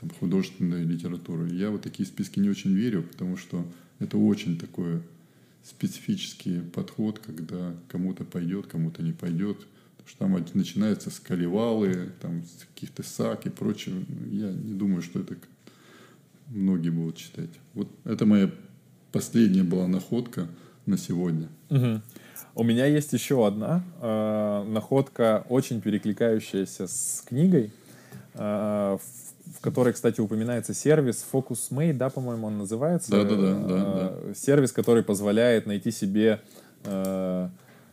[0.00, 1.50] там, художественной литературы.
[1.50, 3.66] Я вот такие списки не очень верю, потому что
[3.98, 5.02] это очень такой
[5.62, 9.66] специфический подход, когда кому-то пойдет, кому-то не пойдет.
[9.96, 14.04] Потому что там начинаются с каливалы, там, с каких-то сак и прочее.
[14.30, 15.36] Я не думаю, что это
[16.48, 17.50] многие будут читать.
[17.72, 18.52] Вот это моя
[19.12, 20.48] последняя была находка
[20.86, 21.48] на сегодня.
[21.70, 22.02] Угу.
[22.56, 27.72] У меня есть еще одна э, находка, очень перекликающаяся с книгой.
[28.34, 28.96] Э,
[29.46, 33.10] в которой, кстати, упоминается сервис FocusMate, да, по-моему, он называется.
[33.10, 34.34] Да, да, да, да, да.
[34.34, 36.40] Сервис, который позволяет найти себе,
[36.84, 37.48] э,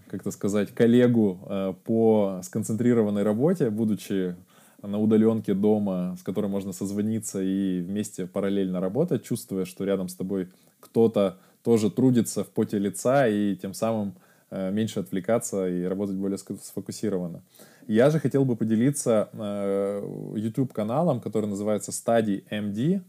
[0.08, 4.36] как-то сказать, коллегу э, по сконцентрированной работе, будучи
[4.82, 10.16] на удаленке дома, с которой можно созвониться и вместе параллельно работать, чувствуя, что рядом с
[10.16, 10.50] тобой
[10.80, 14.14] кто-то тоже трудится в поте лица и тем самым
[14.52, 17.42] меньше отвлекаться и работать более сфокусированно.
[17.88, 23.02] Я же хотел бы поделиться э, YouTube-каналом, который называется Study MD.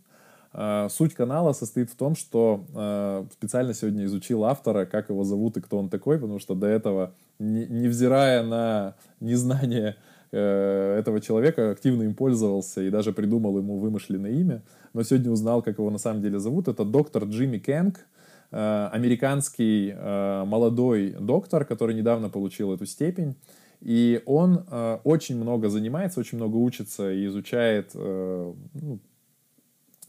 [0.54, 5.56] Э, суть канала состоит в том, что э, специально сегодня изучил автора, как его зовут
[5.56, 9.96] и кто он такой, потому что до этого, не, невзирая на незнание
[10.32, 14.62] э, этого человека, активно им пользовался и даже придумал ему вымышленное имя.
[14.94, 16.68] Но сегодня узнал, как его на самом деле зовут.
[16.68, 18.21] Это доктор Джимми Кэнг, э,
[18.52, 23.34] американский э, молодой доктор, который недавно получил эту степень.
[23.80, 28.98] И он э, очень много занимается, очень много учится и изучает э, ну,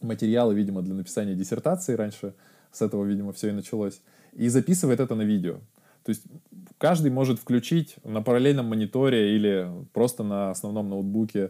[0.02, 2.36] материалы, видимо, для написания диссертации раньше.
[2.72, 4.02] С этого, видимо, все и началось.
[4.34, 5.56] И записывает это на видео.
[6.04, 6.24] То есть
[6.78, 11.50] каждый может включить на параллельном мониторе или просто на основном ноутбуке, э,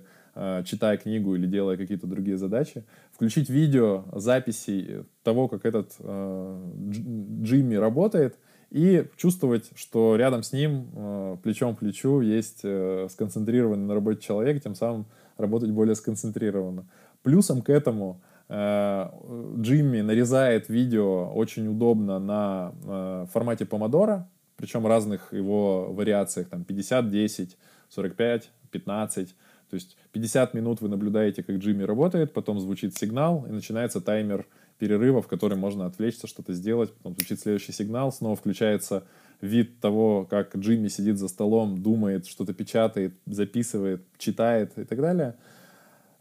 [0.65, 6.71] читая книгу или делая какие-то другие задачи, включить видео записи того, как этот э,
[7.43, 8.37] Джимми работает,
[8.73, 14.19] и чувствовать, что рядом с ним э, плечом к плечу есть э, сконцентрированный на работе
[14.19, 15.05] человек, тем самым
[15.37, 16.87] работать более сконцентрированно.
[17.21, 18.19] Плюсом к этому
[18.49, 19.09] э,
[19.59, 24.27] Джимми нарезает видео очень удобно на формате помодора,
[24.57, 27.57] причем разных его вариациях, там 50, 10,
[27.89, 29.35] 45, 15.
[29.73, 34.45] То есть 50 минут вы наблюдаете, как Джимми работает, потом звучит сигнал, и начинается таймер
[34.77, 39.03] перерыва, в котором можно отвлечься, что-то сделать, потом звучит следующий сигнал, снова включается
[39.41, 45.33] вид того, как Джимми сидит за столом, думает, что-то печатает, записывает, читает и так далее.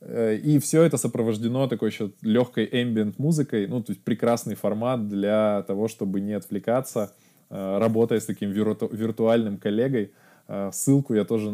[0.00, 5.10] Э, и все это сопровождено такой еще легкой ambient музыкой, ну, то есть прекрасный формат
[5.10, 7.12] для того, чтобы не отвлекаться,
[7.50, 10.12] э, работая с таким вирту виртуальным коллегой.
[10.48, 11.50] Э, ссылку я тоже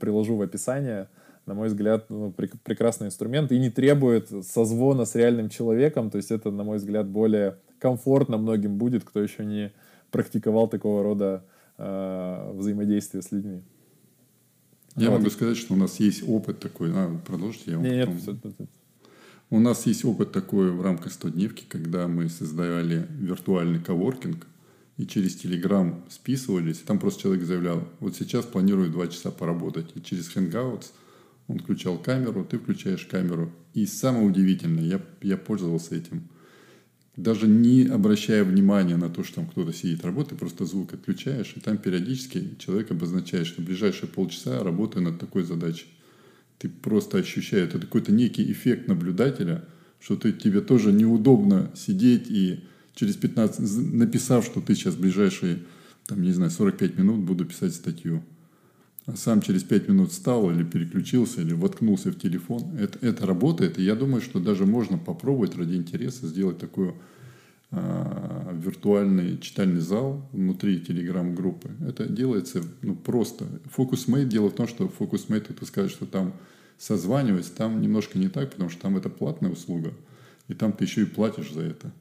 [0.00, 1.06] приложу в описании
[1.46, 6.10] на мой взгляд, ну, прек- прекрасный инструмент и не требует созвона с реальным человеком.
[6.10, 9.72] То есть это, на мой взгляд, более комфортно многим будет, кто еще не
[10.10, 11.44] практиковал такого рода
[11.76, 13.62] э, взаимодействия с людьми.
[14.96, 15.18] Я вот.
[15.18, 16.92] могу сказать, что у нас есть опыт такой.
[16.94, 18.40] А, продолжите, я вам Нет, потом...
[18.44, 18.70] нет, нет.
[19.50, 24.46] У нас есть опыт такой в рамках 100-дневки, когда мы создавали виртуальный коворкинг
[24.96, 26.80] и через Telegram списывались.
[26.80, 29.90] И там просто человек заявлял, вот сейчас планирую два часа поработать.
[29.94, 30.86] И через Hangouts–
[31.46, 33.52] он включал камеру, ты включаешь камеру.
[33.74, 36.28] И самое удивительное, я, я пользовался этим.
[37.16, 41.60] Даже не обращая внимания на то, что там кто-то сидит, работает, просто звук отключаешь, и
[41.60, 45.86] там периодически человек обозначает, что в ближайшие полчаса работаю над такой задачей.
[46.58, 49.64] Ты просто ощущаешь, это какой-то некий эффект наблюдателя,
[50.00, 52.64] что ты, тебе тоже неудобно сидеть и
[52.94, 55.60] через 15, написав, что ты сейчас в ближайшие,
[56.06, 58.24] там, не знаю, 45 минут буду писать статью
[59.06, 62.76] а сам через пять минут встал или переключился, или воткнулся в телефон.
[62.78, 66.94] Это, это работает, и я думаю, что даже можно попробовать ради интереса сделать такой
[67.70, 71.70] э, виртуальный читальный зал внутри телеграм-группы.
[71.86, 73.44] Это делается ну, просто.
[73.76, 76.32] FocusMate, дело в том, что FocusMate, это сказать, что там
[76.78, 79.92] созванивать, там немножко не так, потому что там это платная услуга,
[80.48, 81.92] и там ты еще и платишь за это.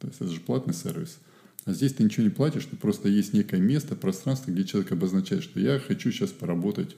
[0.00, 1.20] То есть это же платный сервис.
[1.66, 5.42] А здесь ты ничего не платишь, ты просто есть некое место, пространство, где человек обозначает,
[5.42, 6.96] что я хочу сейчас поработать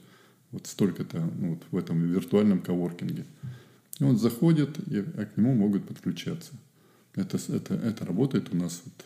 [0.51, 3.25] вот столько-то ну, вот в этом виртуальном коворкинге.
[3.99, 6.53] И он заходит, и а к нему могут подключаться.
[7.15, 8.81] Это, это, это работает у нас.
[8.85, 9.05] Вот,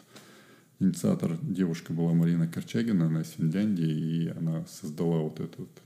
[0.80, 5.82] инициатор девушка была Марина Корчагина, она из Финляндии, и она создала вот этот, вот,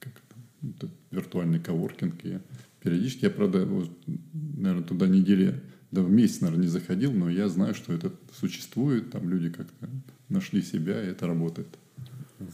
[0.00, 2.24] как это, этот виртуальный коворкинг.
[2.24, 2.38] И
[2.80, 3.90] периодически я, правда, вот,
[4.32, 5.60] наверное, туда недели,
[5.90, 9.88] да в месяц, наверное, не заходил, но я знаю, что это существует, там люди как-то
[10.28, 11.68] нашли себя, и это работает.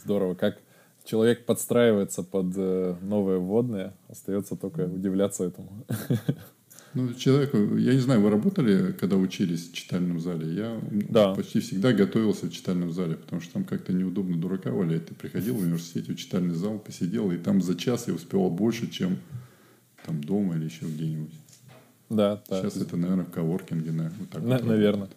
[0.05, 0.35] Здорово.
[0.35, 0.59] Как
[1.05, 5.87] человек подстраивается под э, новые вводные, остается только удивляться этому.
[6.97, 10.55] Ну, человеку, я не знаю, вы работали, когда учились в читальном зале?
[10.55, 11.35] Я да.
[11.35, 15.07] почти всегда готовился в читальном зале, потому что там как-то неудобно дурака валять.
[15.07, 18.89] Ты приходил в университете, в читальный зал, посидел, и там за час я успевал больше,
[18.89, 19.19] чем
[20.07, 21.33] там дома или еще где-нибудь.
[22.11, 22.61] Да, да.
[22.61, 25.09] Сейчас это, наверное, в коворкинге, на, вот так на, вот Наверное.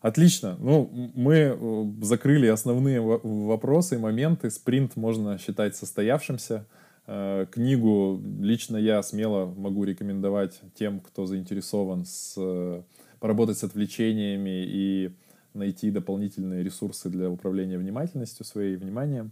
[0.00, 0.56] Отлично.
[0.58, 4.50] Ну, мы э, закрыли основные вопросы, моменты.
[4.50, 6.66] Спринт можно считать состоявшимся.
[7.06, 12.82] Э, книгу лично я смело могу рекомендовать тем, кто заинтересован с, э,
[13.20, 15.12] поработать с отвлечениями и
[15.54, 19.30] найти дополнительные ресурсы для управления внимательностью своей, вниманием.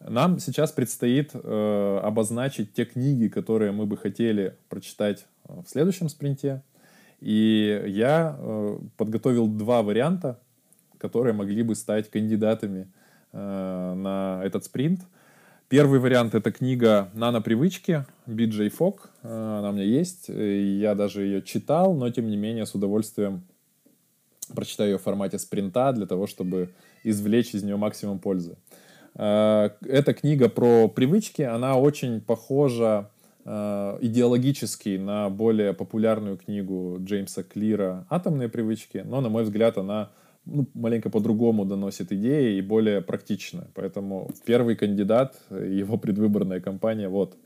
[0.00, 6.62] Нам сейчас предстоит э, обозначить те книги, которые мы бы хотели прочитать в следующем спринте.
[7.20, 10.38] И я э, подготовил два варианта,
[10.98, 12.92] которые могли бы стать кандидатами
[13.32, 15.00] э, на этот спринт.
[15.68, 19.10] Первый вариант— это книга «Нано-привычки» Биджей Фок.
[19.22, 20.28] Э, она у меня есть.
[20.28, 23.42] Я даже ее читал, но, тем не менее, с удовольствием
[24.54, 26.70] прочитаю ее в формате спринта для того, чтобы
[27.04, 28.56] извлечь из нее максимум пользы.
[29.14, 33.10] Эта книга про привычки, она очень похожа
[33.50, 40.10] Э, идеологически на более популярную книгу Джеймса Клира «Атомные привычки», но, на мой взгляд, она
[40.44, 43.68] ну, маленько по-другому доносит идеи и более практичная.
[43.72, 47.36] Поэтому первый кандидат, его предвыборная кампания, вот.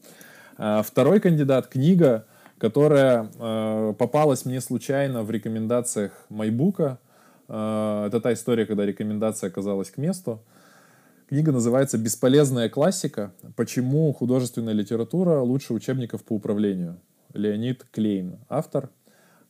[0.59, 2.27] А второй кандидат— книга,
[2.59, 6.99] которая э, попалась мне случайно в рекомендациях Майбука.
[7.47, 10.43] Э, это та история, когда рекомендация оказалась к месту.
[11.33, 13.33] Книга называется «Бесполезная классика.
[13.57, 17.01] Почему художественная литература лучше учебников по управлению».
[17.33, 18.91] Леонид Клейн, автор.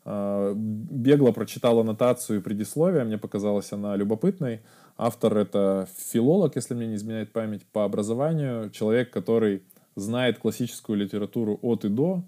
[0.05, 4.61] А, бегло прочитал аннотацию и предисловие, мне показалась она любопытной.
[4.97, 8.71] Автор— это филолог, если мне не изменяет память, по образованию.
[8.71, 9.65] Человек, который
[9.97, 12.23] знает классическую литературу от и до.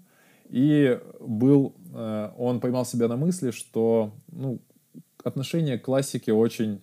[0.49, 4.59] И был, э, он поймал себя на мысли, что ну,
[5.23, 6.81] отношение к классике очень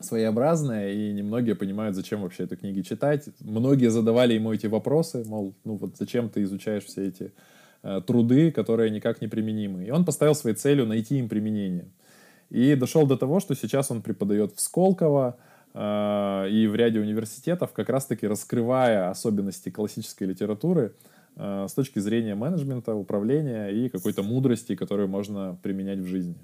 [0.00, 3.28] своеобразная, и немногие понимают, зачем вообще эту книги читать.
[3.40, 7.32] Многие задавали ему эти вопросы, мол, ну вот зачем ты изучаешь все эти
[7.82, 9.84] э, труды, которые никак не применимы.
[9.84, 11.88] И он поставил своей целью найти им применение.
[12.48, 15.36] И дошел до того, что сейчас он преподает в Сколково
[15.74, 20.94] э, и в ряде университетов, как раз-таки раскрывая особенности классической литературы
[21.36, 26.36] э, с точки зрения менеджмента, управления и какой-то мудрости, которую можно применять в жизни.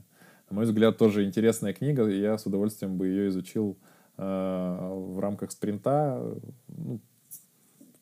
[0.49, 3.76] На мой взгляд, тоже интересная книга, и я с удовольствием бы ее изучил
[4.16, 6.22] э, в рамках спринта.
[6.68, 7.01] Ну,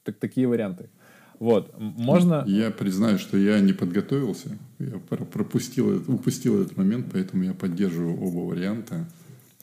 [0.03, 0.91] так, такие варианты.
[1.41, 2.45] Вот, можно...
[2.47, 8.41] Я признаю, что я не подготовился, я пропустил, упустил этот момент, поэтому я поддерживаю оба
[8.51, 9.07] варианта.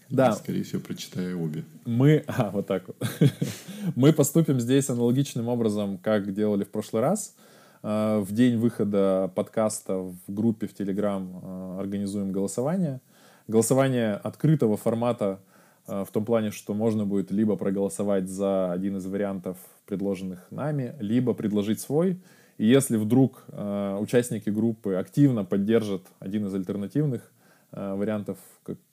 [0.10, 0.32] Да.
[0.32, 1.64] И, скорее всего, прочитаю обе.
[1.86, 2.98] Мы, а, вот так вот.
[3.96, 7.36] Мы поступим здесь аналогичным образом, как делали в прошлый раз.
[7.82, 13.02] В день выхода подкаста в группе в Telegram э, организуем голосование.
[13.48, 15.40] Голосование открытого формата
[15.88, 19.58] э, в том плане, что можно будет либо проголосовать за один из вариантов,
[19.88, 22.22] предложенных нами, либо предложить свой.
[22.58, 27.32] И если вдруг участники группы активно поддержат один из альтернативных
[27.72, 28.38] вариантов,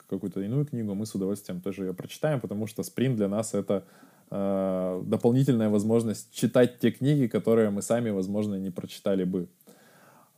[0.09, 3.85] какую-то иную книгу, мы с удовольствием тоже ее прочитаем, потому что спринт для нас это
[4.31, 9.49] э, дополнительная возможность читать те книги, которые мы сами, возможно, не прочитали бы.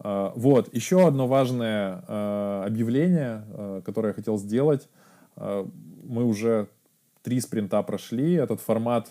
[0.03, 4.89] Э, вот, еще одно важное э, объявление, которое я хотел сделать.
[5.37, 6.69] Мы уже
[7.23, 8.35] три спринта прошли.
[8.35, 9.11] Этот формат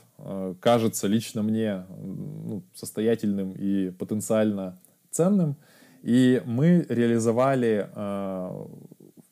[0.60, 5.56] кажется лично мне ну, состоятельным и потенциально ценным.
[6.04, 7.90] И мы реализовали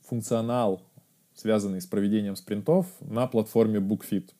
[0.07, 0.81] функционал,
[1.35, 4.31] связанный с проведением спринтов, на платформе BookFit.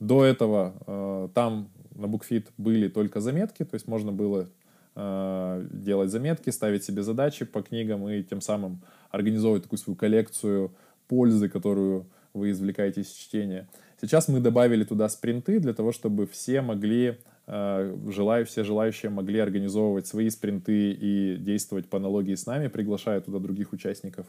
[0.00, 4.48] До этого э, там на BookFit были только заметки, то есть можно было
[4.94, 8.80] э, делать заметки, ставить себе задачи по книгам и тем самым
[9.10, 10.72] организовывать такую свою коллекцию
[11.08, 13.68] пользы, которую вы извлекаете из чтения.
[14.00, 19.38] Сейчас мы добавили туда спринты для того, чтобы все могли Э, желаю, все желающие могли
[19.38, 24.26] организовывать свои спринты и действовать по аналогии с нами, приглашая туда других участников.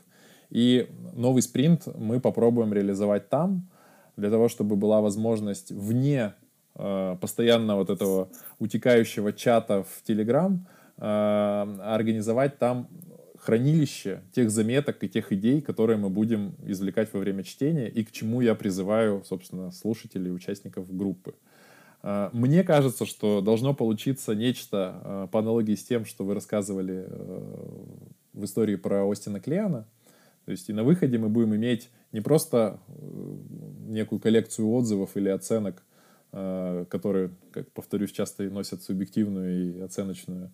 [0.50, 3.70] И новый спринт мы попробуем реализовать там,
[4.18, 6.34] для того, чтобы была возможность вне
[6.76, 12.88] э, постоянно вот этого утекающего чата в Телеграм э, организовать там
[13.46, 18.12] хранилище тех заметок и тех идей, которые мы будем извлекать во время чтения и к
[18.12, 21.36] чему я призываю, собственно, слушателей и участников группы.
[22.06, 27.06] Э, мне кажется, что должно получиться нечто э, по аналогии с тем, что вы рассказывали
[27.08, 27.56] э,
[28.34, 29.88] в истории про Остина Клеана.
[30.46, 32.80] То есть и на выходе мы будем иметь не просто
[33.88, 35.84] некую коллекцию отзывов или оценок,
[36.32, 40.52] которые, как повторюсь, часто носят субъективную и оценочную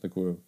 [0.00, 0.40] такую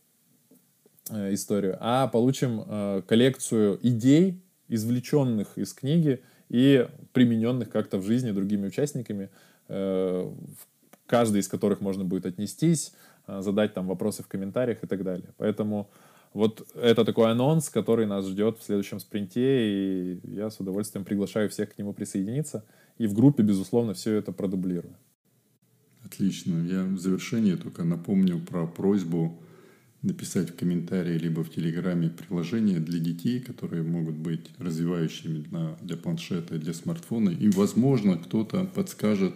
[1.10, 9.30] историю, а получим коллекцию идей, извлеченных из книги и примененных как-то в жизни другими участниками,
[9.68, 10.30] Э,
[11.06, 12.92] каждый из которых можно будет отнестись,
[13.26, 15.28] э, задать там вопросы в комментариях и так далее.
[15.36, 15.90] Поэтому
[16.32, 21.48] вот это такой анонс, который нас ждет в следующем спринте, и я с удовольствием приглашаю
[21.48, 22.64] всех к нему присоединиться.
[22.98, 24.96] И в группе, безусловно, все это продублирую.
[26.04, 26.64] Отлично.
[26.66, 29.38] Я в завершении только напомню про просьбу
[30.02, 35.96] написать в комментарии либо в Телеграме приложения для детей, которые могут быть развивающими для, для
[35.96, 37.30] планшета для смартфона.
[37.30, 39.34] И, возможно, кто-то подскажет,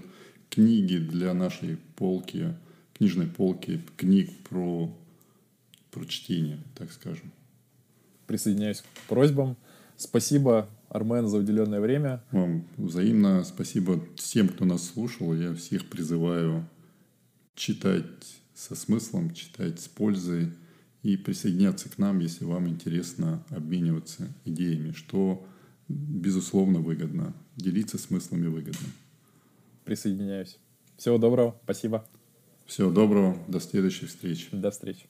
[0.49, 2.55] книги для нашей полки,
[2.95, 4.95] книжной полки, книг про,
[5.91, 7.33] про чтение, так скажем.
[8.27, 9.57] Присоединяюсь к просьбам.
[9.97, 12.23] Спасибо, Армен, за уделенное время.
[12.31, 15.35] Вам взаимно спасибо всем, кто нас слушал.
[15.35, 16.69] Я всех призываю
[17.55, 18.07] читать
[18.55, 20.53] со смыслом, читать с пользой
[21.03, 25.47] и присоединяться к нам, если вам интересно обмениваться идеями, что,
[25.89, 27.35] безусловно, выгодно.
[27.57, 28.89] Делиться смыслами выгодно
[29.91, 30.57] присоединяюсь.
[30.97, 32.07] Всего доброго, спасибо.
[32.65, 34.47] Всего доброго, до следующей встречи.
[34.53, 35.09] До встречи.